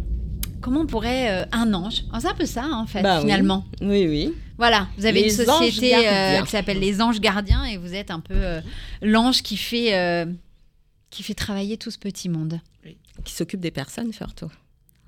[0.67, 2.03] comment on pourrait, euh, un ange.
[2.13, 3.65] Oh, c'est un peu ça en fait Bah finalement.
[3.81, 4.33] Oui, oui.
[4.57, 8.11] Voilà, vous avez Les une société euh, qui s'appelle les anges gardiens et vous êtes
[8.11, 8.59] un peu euh,
[9.01, 10.25] l'ange qui fait, euh,
[11.09, 12.59] qui fait travailler tout ce petit monde.
[13.23, 14.51] Qui s'occupe des personnes surtout.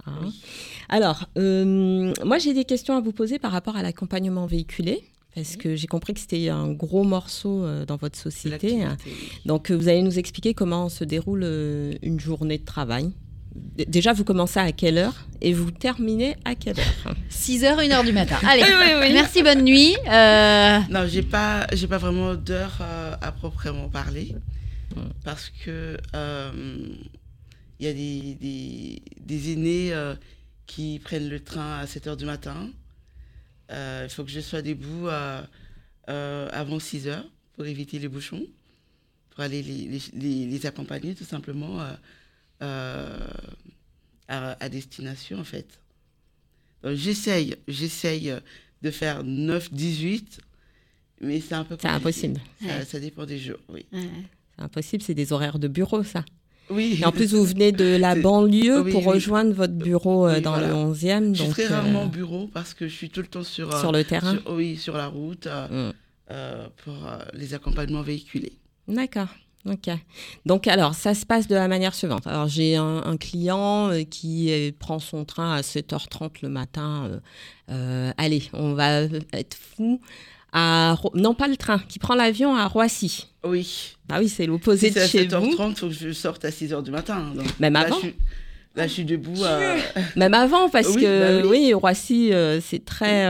[0.06, 0.32] Hein.
[0.88, 5.04] Alors, euh, moi j'ai des questions à vous poser par rapport à l'accompagnement véhiculé.
[5.36, 8.84] Parce que j'ai compris que c'était un gros morceau dans votre société.
[9.46, 11.44] Donc, vous allez nous expliquer comment se déroule
[12.02, 13.14] une journée de travail.
[13.88, 17.16] Déjà, vous commencez à quelle heure et vous terminez à quelle heure?
[17.32, 18.38] 6h, 1h du matin.
[18.46, 19.14] Allez, Oui, oui, oui.
[19.14, 19.96] merci, bonne nuit.
[20.08, 24.36] Euh, Non, j'ai pas, j'ai pas vraiment d'heure euh, à proprement parler,
[25.24, 26.52] parce que euh,
[27.80, 30.14] il y a des, des, des aînés euh,
[30.66, 32.70] qui prennent le train à 7 heures du matin.
[33.72, 35.42] Euh, Il faut que je sois debout euh,
[36.10, 38.44] euh, avant 6 heures pour éviter les bouchons,
[39.30, 41.96] pour aller les, les, les- les accompagner tout simplement euh, euh,
[42.62, 45.80] à, à destination en fait.
[46.84, 48.34] Donc, J'essaye, j'essaye
[48.82, 50.40] de faire 9-18,
[51.22, 52.40] mais c'est un peu C'est impossible.
[52.62, 52.86] Ça, Ouais.
[52.86, 53.86] ça dépend des jours, oui.
[53.92, 56.24] C'est impossible, c'est des horaires de bureau, ça.
[56.70, 56.98] Oui.
[57.02, 59.14] Et en plus, vous venez de la banlieue oui, pour oui.
[59.16, 60.68] rejoindre votre bureau euh, Oui, dans voilà.
[60.70, 61.30] le 11e.
[61.34, 63.44] je suis donc, très euh, rarement au bureau parce que je suis tout le temps
[63.44, 64.34] sur, euh, sur le terrain.
[64.38, 65.94] sur- oui, sur la route euh, Mm.
[66.32, 68.54] euh, pour euh, les accompagnements véhiculés.
[68.88, 69.30] D'accord.
[69.66, 69.90] Ok.
[70.46, 72.26] Donc alors, ça se passe de la manière suivante.
[72.28, 77.06] Alors j'ai un, un client euh, qui euh, prend son train à 7h30 le matin.
[77.10, 77.20] euh,
[77.72, 79.02] euh, allez, on va
[79.34, 80.00] être fou.
[80.52, 83.28] À, Ro- non, pas le train, qui prend l'avion à Roissy.
[83.44, 83.96] Oui.
[84.10, 85.70] Ah oui, c'est l'opposé de c'est à chez 7h30, vous.
[85.70, 87.18] il faut que je sorte à 6h du matin.
[87.32, 88.16] hein, donc Même là, avant je suis,
[88.76, 89.44] là, je suis debout.
[89.44, 89.78] euh,
[90.16, 91.72] Même avant, parce Oui, que bah oui.
[91.76, 93.28] Roissy, c'est très,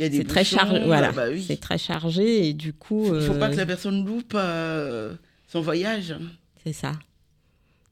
[0.00, 0.82] c'est très chargé.
[0.84, 1.44] Voilà, bah oui.
[1.46, 5.14] c'est très chargé et du coup, Il faut pas euh, que la personne loupe euh,
[5.48, 6.14] son voyage.
[6.64, 6.92] c'est ça.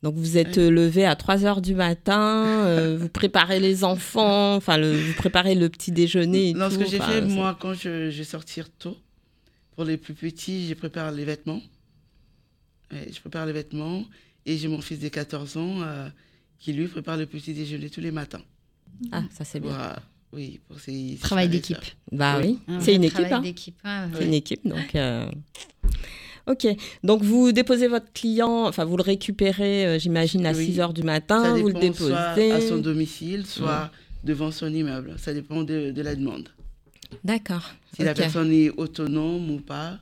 [0.03, 4.55] Donc vous êtes euh, levé à 3 heures du matin, euh, vous préparez les enfants,
[4.55, 6.75] enfin vous préparez le petit déjeuner et Non, tout.
[6.75, 8.97] ce que j'ai fait, moi, quand je, je vais sortir tôt,
[9.75, 11.61] pour les plus petits, je prépare les vêtements.
[12.93, 14.05] Ouais, je prépare les vêtements.
[14.47, 16.09] Et j'ai mon fils de 14 ans euh,
[16.59, 18.41] qui, lui, prépare le petit déjeuner tous les matins.
[19.13, 19.71] Ah, ça c'est bien.
[19.71, 20.01] Voilà.
[20.33, 21.79] Oui, pour ses Travail d'équipe.
[22.13, 23.33] Bah oui, Un c'est une équipe.
[23.33, 23.41] hein.
[23.41, 23.91] d'équipe, ouais.
[24.15, 24.95] C'est une équipe, donc.
[24.95, 25.31] euh,
[26.47, 26.67] Ok,
[27.05, 30.65] donc vous déposez votre client, enfin vous le récupérez, euh, j'imagine, à Oui.
[30.67, 32.09] 6 heures du Ça matin, vous le déposez.
[32.11, 33.91] soit à son domicile, soit
[34.25, 35.15] devant son immeuble.
[35.19, 36.49] Ça dépend de, de la demande.
[37.23, 37.71] D'accord.
[37.95, 39.99] Si la personne est autonome ou pas.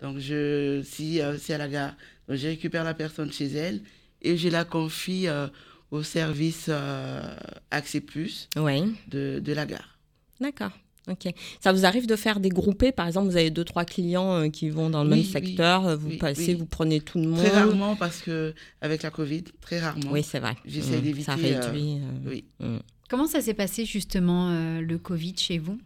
[0.00, 1.94] Donc, je, si euh, c'est à la gare,
[2.28, 3.80] donc je récupère la personne chez elle
[4.22, 5.48] et je la confie euh,
[5.90, 7.34] au service euh,
[7.70, 9.98] Accès Plus Ouais, de, de la gare.
[10.40, 10.72] d'accord.
[11.10, 11.32] Ok.
[11.60, 14.48] Ça vous arrive de faire des groupés, par exemple, vous avez deux trois clients euh,
[14.50, 16.54] qui vont dans le Oui, même secteur, euh, vous oui, passez, oui.
[16.56, 17.38] vous prenez tout le monde?
[17.38, 20.10] Très rarement, parce que avec la Covid, très rarement.
[20.12, 20.54] Oui, c'est vrai.
[20.66, 21.98] J'essaie Mm, d'éviter, Ça réduit.
[22.02, 22.44] euh, Oui.
[22.60, 22.76] mm.
[23.08, 25.78] Comment ça s'est passé justement euh, le Covid chez vous?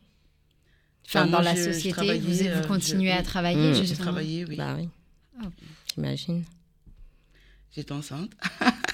[1.06, 3.84] Enfin, Enfin, dans la société, vous, vous continuez je- à travailler Mm.
[3.84, 4.56] J'ai travaillé, oui.
[4.56, 4.88] Bah oui.
[5.40, 5.46] Ah.
[5.94, 6.42] J'imagine.
[7.76, 8.32] J'étais enceinte.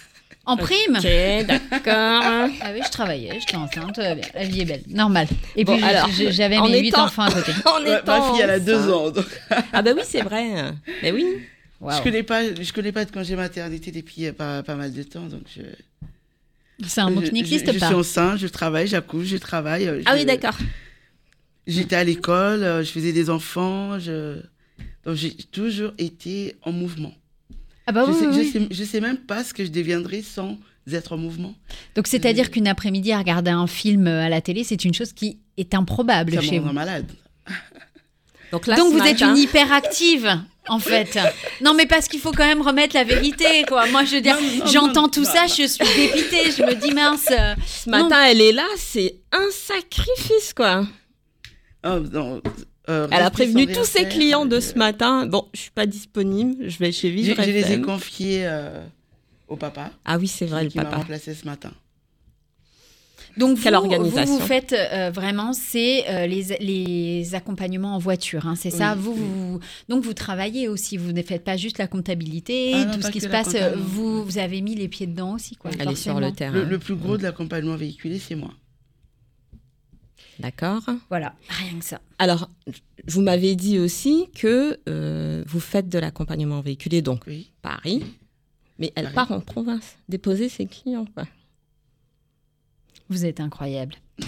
[0.49, 2.23] En prime Ok, d'accord.
[2.23, 5.27] Ah oui, je travaillais, j'étais enceinte, euh, bien, la vie est belle, normal.
[5.57, 7.53] Et Bon, puis alors, j'ai- j'avais en mes huit étant- enfants à côté.
[7.67, 8.91] En Ouais, ma étant fille, elle a deux enceinte.
[8.95, 9.11] ans.
[9.11, 9.27] donc
[9.73, 10.73] Ah bah oui, c'est vrai.
[11.03, 11.27] Mais oui.
[11.81, 15.03] Je connais pas, je connais pas de congé maternité depuis euh, pas, pas mal de
[15.05, 15.63] temps, donc je.
[16.87, 17.87] C'est un mot qui je- n'existe je, Je pas.
[17.87, 19.87] suis enceinte, je travaille, j'accouche, je travaille.
[19.87, 20.57] euh, Ah je- oui, d'accord.
[21.67, 24.37] J'étais à l'école, euh, je faisais des enfants, je.
[25.05, 27.13] Donc j'ai toujours été en mouvement.
[27.89, 29.71] Ah bah je, oui, sais, oui, je sais- je sais même pas ce que je
[29.71, 30.59] deviendrais sans
[30.93, 31.55] être en mouvement.
[31.95, 35.13] Donc c'est-à-dire qu'une après-midi à regarder un film euh, à la télé, c'est une chose
[35.15, 36.71] qui est improbable Ça chez vous.
[36.73, 37.07] malade.
[38.53, 41.19] Donc là, Donc vous êtes une hyperactive, en fait.
[41.63, 43.87] Non, mais parce qu'il faut quand même remettre la vérité, quoi.
[43.89, 45.49] Moi, je veux dire, j'entends tout non, ça, non.
[45.49, 47.27] je suis dépitée, je me dis mince.
[47.31, 50.87] euh, Ce matin, elle est là, c'est un sacrifice, quoi.
[51.87, 52.41] Oh, non,
[52.89, 55.27] euh, Elle a prévenu tous ses clients de euh, ce matin.
[55.27, 58.83] Bon, je suis pas disponible, je vais chez Vivre je les ai confiés euh,
[59.49, 59.91] au papa.
[60.05, 60.97] Ah oui, c'est vrai, qui, le qui m'a papa.
[60.99, 61.71] remplacé ce matin.
[63.37, 64.25] Donc Quelle vous, organisation.
[64.25, 68.97] vous, vous faites euh, vraiment, c'est euh, les, les accompagnements en voiture, hein, c'est ça
[68.97, 69.19] vous, oui.
[69.21, 73.03] vous- Donc vous travaillez aussi, vous ne faites pas juste la comptabilité, Ah non, tout
[73.03, 75.71] ce qui se passe, euh, vous, vous avez mis les pieds dedans aussi, quoi.
[75.71, 76.53] Est sur le terrain.
[76.53, 78.51] Le, le plus gros de l'accompagnement véhiculé, c'est moi.
[80.41, 80.83] D'accord.
[81.09, 82.01] Voilà, rien que ça.
[82.19, 82.51] Alors,
[83.07, 87.51] vous m'avez dit aussi que euh, vous faites de l'accompagnement véhiculé, donc Oui.
[87.63, 88.05] Paris,
[88.79, 89.15] mais elle Paris.
[89.15, 91.07] part en province, déposer ses clients.
[91.15, 91.25] Quoi.
[93.09, 93.95] Vous êtes incroyable.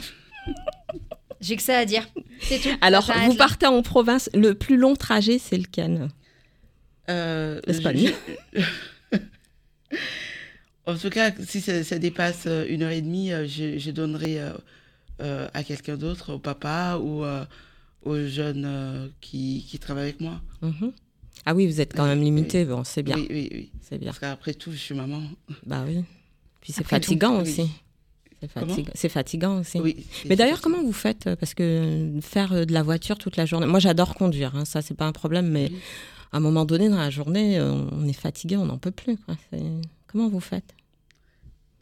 [1.41, 2.07] J'ai que ça à dire.
[2.41, 2.69] C'est tout.
[2.81, 3.37] Alors, vous là.
[3.39, 6.09] partez en province, le plus long trajet, c'est lequel
[7.09, 8.13] Euh, L'Espagne.
[10.87, 13.91] en tout cas, si ça, ça dépasse euh, une heure et demie, euh, je, je
[13.91, 14.39] donnerai
[15.21, 17.45] euh, à quelqu'un d'autre, au papa ou euh,
[18.03, 20.41] aux jeunes euh, qui, qui travaillent avec moi.
[20.63, 20.93] Mhm.
[21.47, 23.17] Ah oui, vous êtes quand même limité, bon, c'est bien.
[23.17, 23.71] Oui, oui, oui.
[23.81, 24.09] C'est bien.
[24.09, 25.23] Parce qu'après tout, je suis maman.
[25.67, 26.05] Bah oui.
[26.61, 27.43] Puis c'est tout, fatigant oui.
[27.43, 27.71] aussi.
[28.41, 28.91] C'est fatigant.
[28.95, 29.81] C'est fatigant aussi.
[29.81, 33.67] Oui, Mais d'ailleurs, comment vous faites Parce que faire de la voiture toute la journée,
[33.67, 35.79] moi j'adore conduire, hein, ça c'est pas un problème, mais Oui.
[36.33, 39.17] à un moment donné dans la journée, on est fatigué, on n'en peut plus.
[39.19, 39.37] quoi.
[40.07, 40.75] Comment vous faites?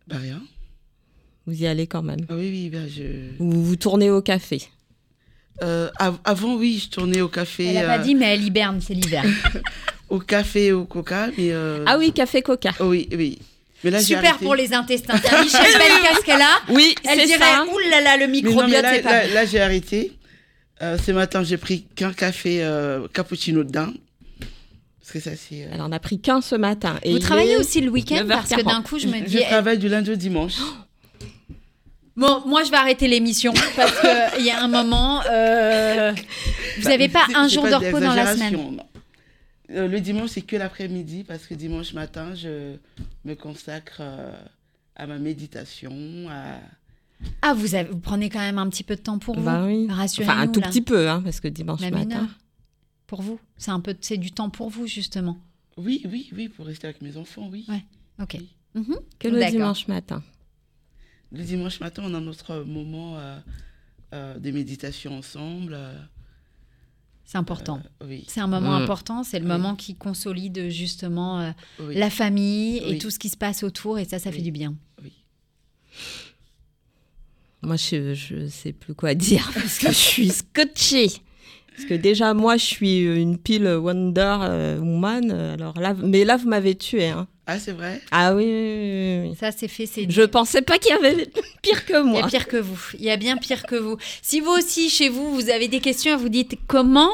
[0.08, 0.42] Bah rien.
[1.48, 3.02] Vous y allez quand même Ah oui, oui, ben je...
[3.42, 4.60] Ou vous tournez au café
[5.62, 8.44] Euh, av- avant, oui, je tournais au café, Elle n'a pas euh, dit, mais elle
[8.44, 9.24] hiberne, c'est l'hiver.
[10.10, 11.50] au café et au coca, mais...
[11.52, 12.72] euh, Ah oui, café coca.
[12.80, 13.38] oh oui, oui.
[13.82, 15.14] Mais là, Super pour les intestins.
[15.14, 17.64] Michel Belcas qu'elle a Oui, Elle c'est dirait, ça.
[17.64, 20.12] ouh là là, le Mais non, mais microbiote, là, c'est pas là, là, j'ai arrêté.
[20.82, 23.88] Euh, ce matin, j'ai pris qu'un café euh, cappuccino dedans.
[25.00, 25.62] Parce que ça, c'est...
[25.64, 26.98] euh, Elle en a pris qu'un ce matin.
[27.02, 28.26] Et Vous il travaillez est- aussi le week-end 9h40.
[28.28, 29.38] parce que d'un coup, je me dis.
[29.38, 30.56] Je travaille du lundi au dimanche.
[32.18, 34.00] Bon, moi, je vais arrêter l'émission parce
[34.36, 35.22] qu'il y a un moment.
[35.30, 36.12] euh,
[36.78, 38.52] Vous Bah, n'avez pas c'est- un jour pas de repos dans la semaine.
[38.54, 38.76] non.
[39.70, 42.74] Euh, le dimanche, c'est que l'après-midi, parce que dimanche matin, je
[43.24, 44.32] me consacre euh,
[44.96, 45.94] à ma méditation,
[46.30, 46.58] à...
[47.42, 49.64] Ah, vous, avez- vous prenez quand même un petit peu de temps pour vous Bah
[49.66, 49.86] oui.
[49.90, 50.30] Rassurez-nous.
[50.32, 50.68] Enfin, un tout là.
[50.68, 52.22] petit peu, hein, parce que dimanche Même une matin.
[52.22, 52.38] heure.
[53.06, 55.36] Pour vous C'est un peu, c'est du temps pour vous justement.
[55.76, 57.64] Oui, oui, oui, pour rester avec mes enfants, oui.
[57.68, 57.84] Ouais.
[58.20, 58.36] Ok.
[58.40, 58.48] Oui.
[58.74, 58.96] Mhm.
[59.18, 59.52] Que le D'accord.
[59.52, 60.22] dimanche matin.
[61.32, 63.38] Le dimanche matin, on a notre moment euh,
[64.14, 65.74] euh, de méditation ensemble.
[65.74, 65.92] euh,
[67.24, 67.82] C'est important.
[68.02, 68.82] euh, oui, C'est un moment Mm.
[68.82, 69.24] important.
[69.24, 69.50] C'est le Oui.
[69.52, 72.98] moment qui consolide justement euh, oui, la famille et Oui.
[72.98, 74.74] tout ce qui se passe autour et ça, ça fait du bien.
[75.02, 75.12] oui.
[77.60, 81.08] Moi, je, je sais plus quoi dire parce que je suis scotchée.
[81.74, 85.30] Parce que déjà, moi, je suis une pile Wonder Woman.
[85.30, 87.08] Alors là, mais là, vous m'avez tué.
[87.08, 87.26] Hein.
[87.50, 87.98] Ah, c'est vrai?
[88.10, 88.50] Ah oui, oui,
[89.22, 89.36] oui, oui.
[89.40, 91.26] Ça, c'est fait, c'est Je pensais pas qu'il y avait
[91.62, 92.24] pire que Il y moi.
[92.24, 92.78] a pire que vous.
[92.98, 93.96] Il y a bien pire que vous.
[94.20, 97.10] Si vous aussi, chez vous, vous avez des questions, vous dites comment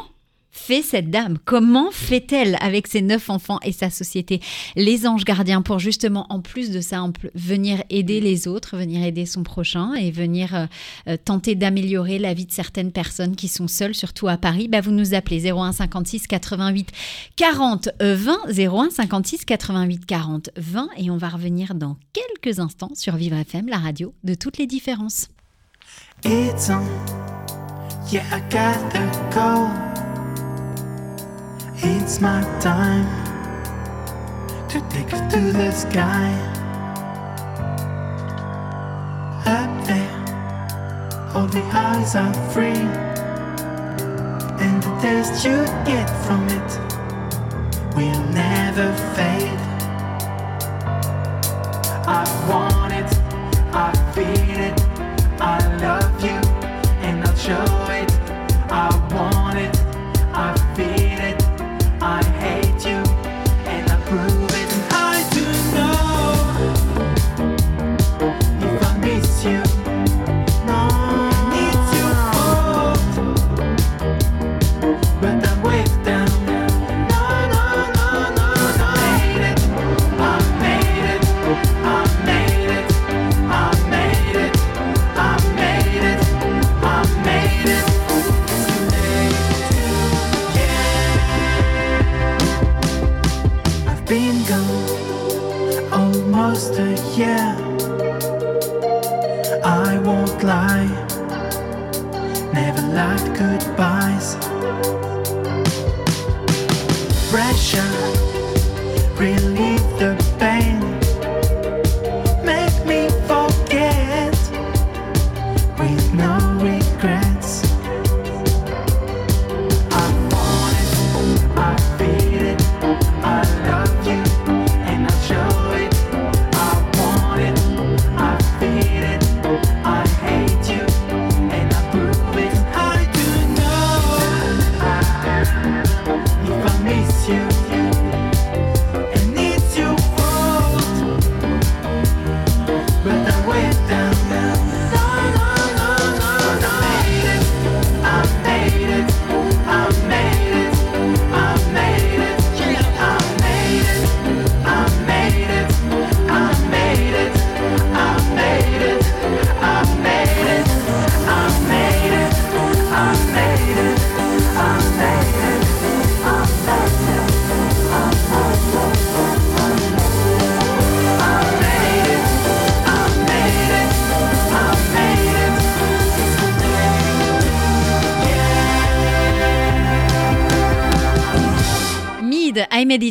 [0.55, 1.37] fait cette dame?
[1.45, 4.41] Comment fait-elle avec ses neuf enfants et sa société?
[4.77, 9.27] Les anges gardiens pour justement, en plus de ça, venir aider les autres, venir aider
[9.27, 10.67] son prochain et venir euh,
[11.09, 14.69] euh, tenter d'améliorer la vie de certaines personnes qui sont seules, surtout à Paris.
[14.69, 16.91] Bah, vous nous appelez 01 56 88
[17.37, 22.93] 40 euh, 20 01 56 88 40 20 et on va revenir dans quelques instants
[22.95, 25.29] sur Vivre FM, la radio de toutes les différences.
[31.77, 33.05] It's my time
[34.69, 36.31] to take us to the sky.
[39.45, 42.87] Up there, all the eyes are free.
[44.63, 46.79] And the taste you get from it
[47.97, 49.34] will never fade.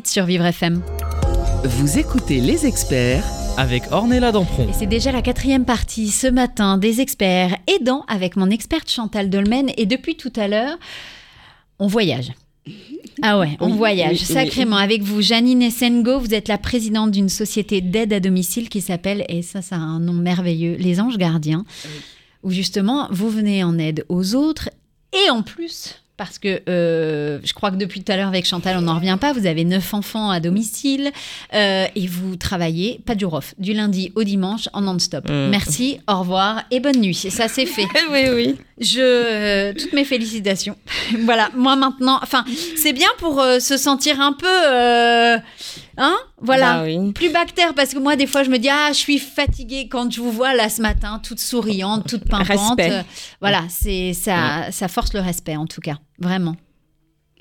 [0.04, 0.82] It sur Vivre FM.
[1.64, 3.24] Vous écoutez les experts
[3.58, 4.68] Avec Ornella Dampron.
[4.68, 9.30] Et c'est déjà la quatrième partie ce matin des experts aidants avec mon experte Chantal
[9.30, 9.72] Dolmen.
[9.78, 10.78] Et depuis tout à l'heure,
[11.80, 12.34] on voyage.
[13.22, 14.34] Ah ouais, on Oui, voyage oui, oui.
[14.34, 15.22] sacrément avec vous.
[15.22, 19.62] Janine Essengo, vous êtes la présidente d'une société d'aide à domicile qui s'appelle, et ça,
[19.62, 21.66] ça a un nom merveilleux, Les Anges Gardiens,
[22.42, 24.70] où justement, vous venez en aide aux autres
[25.14, 26.03] et en plus.
[26.16, 29.18] Parce que euh, je crois que depuis tout à l'heure avec Chantal, on n'en revient
[29.20, 29.34] pas.
[29.34, 31.12] Vous avez neuf enfants à domicile
[31.56, 35.28] euh, et vous travaillez pas de jour off, du lundi au dimanche en non-stop.
[35.28, 35.50] Mm.
[35.50, 37.16] Merci, au revoir et bonne nuit.
[37.16, 37.88] Ça c'est fait.
[38.12, 38.56] oui, oui.
[38.80, 40.78] Je euh, toutes mes félicitations.
[41.22, 42.46] voilà, moi maintenant, enfin
[42.76, 45.42] c'est bien pour se sentir un peu,
[45.98, 47.12] hein, voilà, Bah oui.
[47.14, 50.12] plus bactère parce que moi des fois je me dis ah je suis fatiguée quand
[50.12, 52.48] je vous vois là ce matin toute souriante, toute pimpante.
[52.80, 52.92] Respect.
[52.92, 53.02] Euh,
[53.42, 56.56] voilà, c'est ça, ça force le respect en tout cas, vraiment.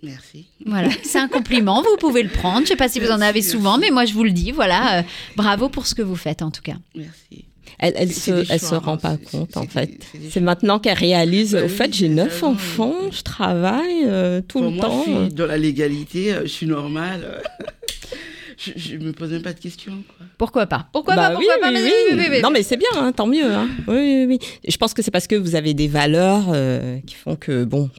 [0.05, 0.47] Merci.
[0.67, 2.63] Voilà, c'est un compliment, vous pouvez le prendre.
[2.63, 4.51] Je sais pas si vous en Merci, avez souvent, mais moi je vous le dis.
[4.51, 5.03] Voilà, euh,
[5.37, 6.75] bravo pour ce que vous faites en tout cas.
[6.97, 7.45] Merci.
[7.79, 9.91] Elle, elle se, elle choix, se hein, rend pas c'est- compte, en fait.
[10.31, 13.09] c'est maintenant qu'elle réalise, Bah au oui, fait, j'ai neuf ça, enfants, oui.
[13.13, 15.05] je travaille euh, tout Pour le moi, temps.
[15.07, 17.41] je suis dans la légalité, je suis normale.
[18.59, 20.03] je, je me pose même pas de questions.
[20.17, 20.27] Quoi.
[20.39, 20.89] Pourquoi pas?
[20.93, 21.93] Pourquoi Bah pas oui, Pourquoi pas oui, Vas-y, oui.
[22.13, 22.41] oui, oui, oui.
[22.43, 23.53] Non, mais c'est bien, hein, tant mieux.
[23.53, 23.69] hein.
[23.89, 24.39] Oui, oui, oui.
[24.69, 27.91] Je pense que c'est parce que vous avez des valeurs euh, qui font que, bon,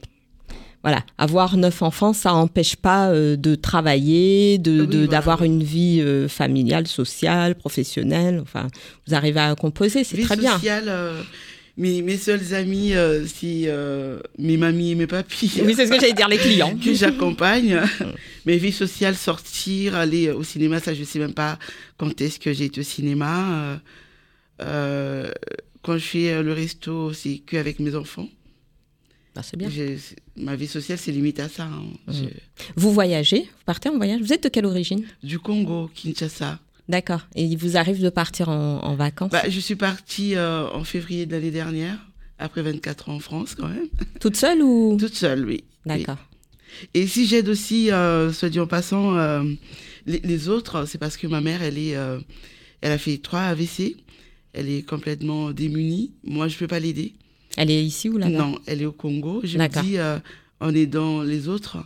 [0.82, 5.06] voilà, avoir neuf enfants, ça n'empêche pas euh, de travailler, de, oui, de- voilà.
[5.06, 8.38] d'avoir une vie euh, familiale, sociale, professionnelle.
[8.42, 8.66] Enfin,
[9.06, 10.52] vous arrivez à composer, c'est Vie très bien.
[10.54, 11.22] sociale, euh,
[11.76, 15.60] mes, mes seuls amis, euh, c'est euh, mes mamies et mes papis.
[15.64, 16.76] Oui, c'est ce que j'allais dire, les clients.
[16.84, 17.80] que j'accompagne.
[18.46, 21.58] Mes vies sociales, sortir, aller au cinéma, ça, je sais même pas
[21.96, 23.64] quand est-ce que j'ai été au cinéma.
[23.64, 23.76] Euh,
[24.62, 25.30] euh,
[25.82, 28.28] quand je fais le resto, c'est que avec mes enfants.
[29.34, 29.68] Bah, c'est bien.
[30.36, 31.64] Ma vie sociale, c'est limité à ça.
[31.64, 31.82] hein.
[32.08, 32.24] Je-
[32.76, 34.20] Vous voyagez, vous partez en voyage?
[34.20, 35.04] Vous êtes de quelle origine?
[35.24, 36.60] Du Congo, Kinshasa.
[36.88, 37.26] D'accord.
[37.34, 40.84] Et il vous arrive de partir en, en vacances Bah, je suis partie euh, en
[40.84, 41.96] février de l'année dernière,
[42.38, 43.88] après 24 ans en France quand même.
[44.20, 45.64] Toute seule ou Toute seule, oui.
[45.86, 46.18] D'accord.
[46.92, 49.42] Et si j'aide aussi, euh, soit dit en passant, euh,
[50.06, 52.18] les, les autres, c'est parce que ma mère, elle, est, euh,
[52.80, 53.96] elle a fait trois AVC.
[54.52, 56.12] Elle est complètement démunie.
[56.24, 57.14] Moi, je ne peux pas l'aider.
[57.56, 58.30] Elle est ici ou là-bas?
[58.36, 59.40] Non, elle est au Congo.
[59.44, 59.96] Je me dis,
[60.60, 61.78] en aidant les autres,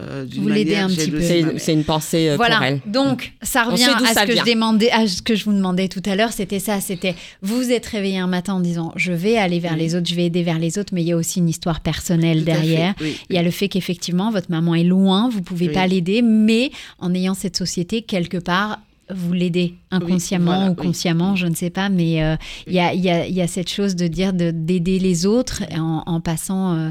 [0.00, 1.20] euh, Vous l'aidez manière, un petit peu.
[1.58, 2.60] C'est une pensée euh, pour Voilà.
[2.68, 2.80] elle.
[2.86, 4.44] Donc, ça revient à ça ce que vient.
[4.46, 6.32] je demandais, à ce que je vous demandais tout à l'heure.
[6.32, 6.80] C'était ça.
[6.80, 9.78] C'était vous vous êtes réveillé un matin en disant je vais aller vers Oui.
[9.80, 11.80] les autres, je vais aider vers les autres, mais il y a aussi une histoire
[11.80, 12.94] personnelle Tout à fait, derrière.
[13.00, 13.16] oui.
[13.28, 15.74] Il y a le fait qu'effectivement votre maman est loin, vous pouvez Oui.
[15.74, 16.70] pas l'aider, mais
[17.00, 18.78] en ayant cette société quelque part.
[19.10, 20.86] Vous l'aidez inconsciemment voilà, ou oui.
[20.86, 22.36] consciemment, je ne sais pas, mais euh,
[22.66, 24.98] il y, a, il y, a, il y a cette chose de dire de- d'aider
[24.98, 26.90] les autres en, en passant euh,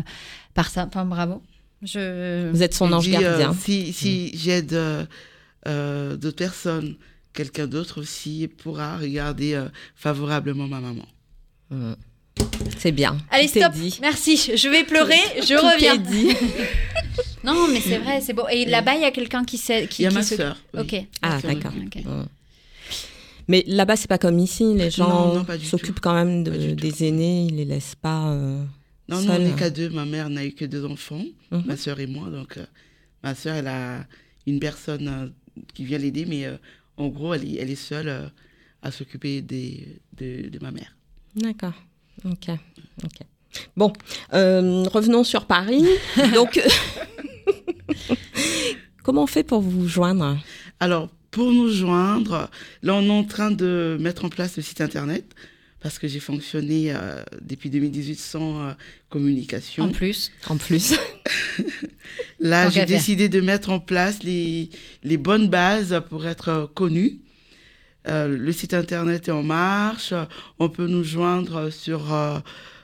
[0.55, 0.87] par ça.
[0.87, 1.43] Enfin, bravo.
[1.83, 2.49] Je...
[2.51, 3.53] Vous êtes son ange euh, gardien.
[3.53, 5.05] si si j'aide euh,
[5.67, 6.95] euh, d'autres personnes,
[7.33, 11.05] quelqu'un d'autre aussi pourra regarder euh, favorablement ma maman.
[11.69, 11.93] Mm.
[12.77, 13.17] C'est bien.
[13.31, 13.73] Allez, Tout stop.
[13.73, 13.97] dit.
[14.01, 14.37] Merci.
[14.55, 15.19] Je vais pleurer.
[15.41, 15.97] Je Tout reviens.
[15.97, 16.29] dit.
[17.43, 18.45] Non, mais c'est vrai, c'est beau.
[18.51, 19.87] Et là-bas, il y a quelqu'un qui sait.
[19.87, 20.57] Qui, Il y a qui ma se- sœur.
[20.73, 20.81] oui.
[20.81, 21.05] Ok.
[21.21, 21.71] Ah, d'accord.
[21.71, 22.25] Mm.
[23.47, 24.73] Mais là-bas, c'est pas comme ici.
[24.75, 27.45] Les gens s'occupent quand même de- des aînés.
[27.49, 28.35] Ils les laissent pas.
[29.09, 29.89] Non, non, on n'est qu'à deux.
[29.89, 31.63] Ma mère n'a eu que deux enfants, Mhm.
[31.65, 32.29] ma sœur et moi.
[32.29, 32.65] Donc, euh,
[33.23, 34.05] ma sœur, elle a
[34.45, 35.27] une personne euh,
[35.73, 36.57] qui vient l'aider, mais euh,
[36.97, 38.31] en gros, elle est, elle est seule
[38.81, 40.95] à s'occuper des- de, de ma mère.
[41.35, 41.73] D'accord.
[42.25, 42.49] Ok.
[43.03, 43.19] Ok.
[43.75, 43.93] Bon,
[44.31, 45.85] revenons sur Paris.
[46.33, 46.59] Donc,
[49.03, 50.37] comment on fait pour vous joindre?
[50.79, 52.49] Alors, pour nous joindre,
[52.83, 55.33] là, on est en train de mettre en place le site internet
[55.81, 58.71] parce que j'ai fonctionné euh, depuis 2018 sans euh,
[59.09, 59.85] communication.
[59.85, 60.31] En plus.
[60.49, 60.95] En plus,
[62.39, 64.69] Là, j'ai décidé de mettre en place les,
[65.03, 67.19] les bonnes bases pour être euh, connu.
[68.07, 70.13] Euh, le site internet est en marche.
[70.59, 72.41] On peut nous joindre sur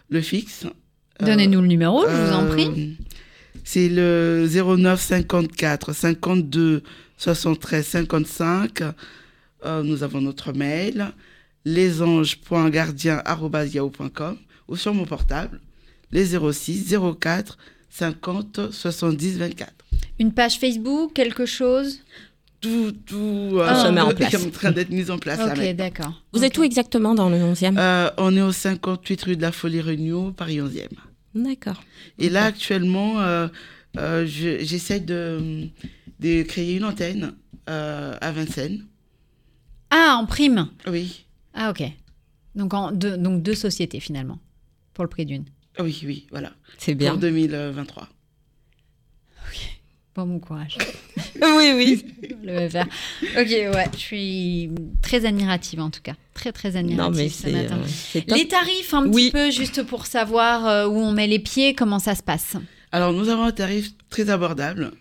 [0.09, 0.65] le fixe.
[1.21, 2.97] Donnez-nous le numéro, je vous en prie.
[3.63, 6.83] C'est le 09 54 52
[7.17, 8.81] 73 55.
[9.65, 11.11] Euh, nous avons notre mail
[11.65, 14.37] lesanges.gardien.yahoo.com
[14.67, 15.59] ou sur mon portable
[16.11, 17.57] les 06 04
[17.89, 19.73] 50 70 24.
[20.19, 21.99] Une page Facebook, quelque chose?
[22.61, 24.35] Tout, tout euh, Ah, en est place.
[24.35, 25.39] en train d'être mis en place.
[25.39, 26.21] Ok, d'accord.
[26.31, 29.51] vous êtes où exactement dans le 11e Euh, on est au 58 rue de la
[29.51, 30.87] Folie Regnault, Paris 11e.
[31.35, 31.83] D'accord.
[32.19, 33.47] Et là, actuellement, euh,
[33.97, 35.67] euh, je- j'essaie de,
[36.19, 37.33] de créer une antenne
[37.69, 38.85] euh, à Vincennes.
[39.89, 40.67] Ah, en prime.
[40.87, 41.83] Oui, Ah, ok.
[42.55, 44.39] Donc, en deux, donc deux sociétés finalement,
[44.93, 45.45] pour le prix d'une.
[45.79, 46.51] oui, oui, voilà.
[46.77, 47.11] C'est bien.
[47.11, 48.07] Pour 2023.
[50.15, 50.77] Bon, bon courage.
[51.41, 52.05] Oui, oui.
[52.43, 52.85] le faire.
[53.37, 54.69] Ok, ouais, je suis
[55.01, 56.13] très admirative en tout cas.
[56.35, 57.79] Très, très admirative Non, mais ce matin.
[58.15, 58.21] euh.
[58.27, 59.25] Les tarifs, un Oui.
[59.25, 62.55] petit peu, juste pour savoir euh, où on met les pieds, comment ça se passe.
[62.91, 64.91] Alors, nous avons un tarif très abordable.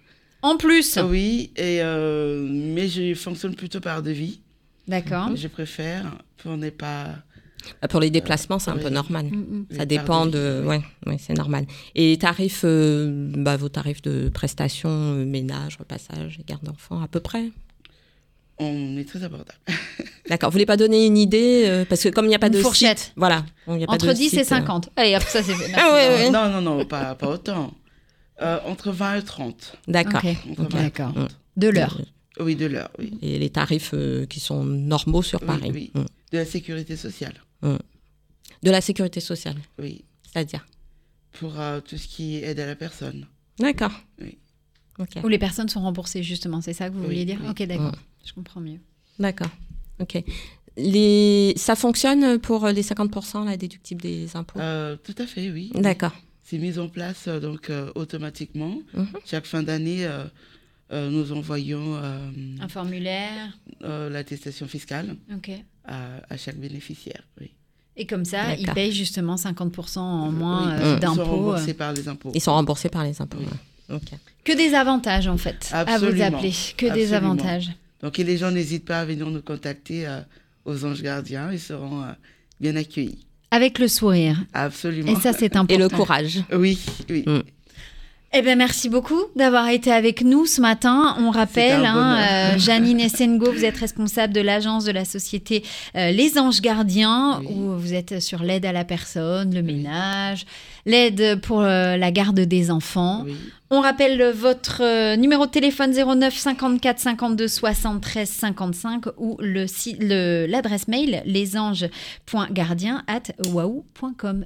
[0.40, 4.40] En plus, Oui, et, euh, mais je fonctionne plutôt par devis.
[4.88, 5.30] D'accord.
[5.36, 6.04] Je préfère
[6.38, 7.06] pour ne pas.
[7.80, 8.82] Bah, Pour les déplacements, c'est un oui.
[8.82, 9.26] peu normal.
[9.26, 9.66] Mm, mm.
[9.70, 10.32] Ça Oui, dépend de.
[10.32, 11.64] devis, Ouais, ouais, c'est normal.
[11.94, 17.06] Et tarifs, euh, bah, vos tarifs de prestations, euh, ménage, repassage et garde d'enfants, à
[17.08, 17.50] peu près?
[18.58, 19.52] On est très abordable.
[20.28, 20.50] D'accord.
[20.50, 22.52] Vous voulez pas donner une idée euh, Parce que comme il n'y a pas Une
[22.54, 22.98] de fourchette.
[22.98, 23.44] site, voilà.
[23.66, 24.90] Bon, il y a pas Entre de 10 et site, euh, 50.
[24.96, 25.72] Allez, hop, ça c'est fait.
[25.74, 26.30] Ah ouais, ouais.
[26.30, 27.72] Non, non, non, pas, pas autant.
[28.40, 29.76] Euh, entre 20 et 30.
[29.88, 30.20] D'accord.
[30.24, 30.72] Ok, Entre Ok.
[30.72, 31.14] 20 et d'accord.
[31.14, 31.38] 30.
[31.56, 32.00] De l'heure.
[32.40, 33.12] Oui, de l'heure, oui.
[33.22, 35.70] Et les tarifs euh, qui sont normaux sur Oui, Paris.
[35.72, 35.90] oui.
[35.94, 36.00] Mm.
[36.32, 37.34] De la sécurité sociale.
[37.62, 40.04] De la sécurité sociale, Oui.
[40.22, 40.66] c'est-à-dire
[41.32, 43.26] Pour euh, tout ce qui aide à la personne.
[43.58, 43.92] D'accord.
[44.20, 44.38] Oui.
[44.98, 45.10] Ok.
[45.22, 47.48] Où les personnes sont remboursées, justement, c'est ça que vous Oui, vouliez dire oui.
[47.50, 47.92] Ok, d'accord.
[47.92, 47.96] Mm.
[48.24, 48.80] Je comprends mieux.
[49.18, 49.50] D'accord.
[50.00, 50.22] Ok.
[50.76, 51.52] Les...
[51.56, 54.58] Ça fonctionne pour les 50% là, déductibles des impôts?
[54.58, 55.70] Euh, tout à fait, oui.
[55.74, 56.12] D'accord.
[56.44, 58.78] C'est mis en place donc euh, automatiquement.
[58.94, 59.06] Mhm.
[59.26, 60.08] Chaque fin d'année,
[60.92, 62.18] euh, nous envoyons euh,
[62.60, 63.56] Un formulaire.
[63.84, 65.16] euh, l'attestation fiscale
[65.84, 65.96] à,
[66.30, 67.22] à chaque bénéficiaire.
[67.40, 67.50] Oui.
[67.96, 71.30] Et comme ça, ils payent justement 50% en moins Oui, euh, Ils sont d'impôts.
[71.30, 72.32] remboursés par les impôts.
[72.34, 73.38] Ils sont remboursés par les impôts.
[73.90, 73.98] Oui.
[74.44, 76.52] Que des avantages en fait à vous appeler.
[76.76, 77.70] Que des avantages.
[78.02, 80.20] Donc, et les gens n'hésitent pas à venir nous contacter euh,
[80.64, 81.52] aux anges gardiens.
[81.52, 82.06] Ils seront euh,
[82.60, 83.26] bien accueillis.
[83.50, 84.42] Avec le sourire.
[84.54, 85.12] Absolument.
[85.12, 85.74] Et ça, c'est important.
[85.74, 86.42] Et le courage.
[86.52, 86.78] Oui,
[87.10, 87.22] oui.
[87.26, 87.40] Mm.
[88.34, 91.14] Eh bien, merci beaucoup d'avoir été avec nous ce matin.
[91.18, 92.16] On rappelle, hein,
[92.54, 95.62] euh, Janine Essengo, vous êtes responsable de l'agence de la société
[95.96, 97.48] euh, Les Anges Gardiens, Oui.
[97.50, 100.46] où vous êtes sur l'aide à la personne, le ménage,
[100.86, 103.24] l'aide pour euh, la garde des enfants.
[103.26, 103.34] oui.
[103.74, 110.44] On rappelle votre numéro de téléphone 09 54 52 73 55 ou le si- le-
[110.46, 113.22] l'adresse mail lesanges.gardien at.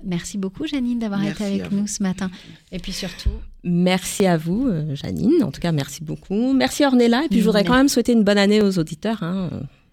[0.04, 2.30] Merci beaucoup, Janine, d'avoir été avec nous ce matin.
[2.70, 3.30] Et puis surtout,
[3.68, 5.42] Merci à vous, euh, Janine.
[5.42, 6.52] En tout cas, merci beaucoup.
[6.52, 7.24] Merci Ornella.
[7.24, 9.22] Et puis, je voudrais quand même souhaiter une bonne année aux auditeurs.
[9.22, 9.50] hein.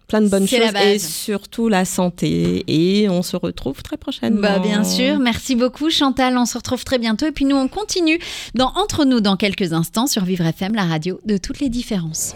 [0.08, 2.64] Plein de bonnes choses et surtout la santé.
[2.68, 4.42] Et on se retrouve très prochainement.
[4.42, 7.70] Bah bien sûr, merci beaucoup Chantal, on se retrouve très bientôt et puis nous on
[7.70, 8.20] continue
[8.54, 12.36] dans Entre nous dans quelques instants sur Vivre FM, la radio de toutes les différences.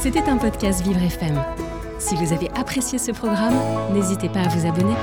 [0.00, 1.38] C'était un podcast Vivre FM.
[1.98, 3.58] Si vous avez apprécié ce programme,
[3.92, 4.94] n'hésitez pas à vous abonner.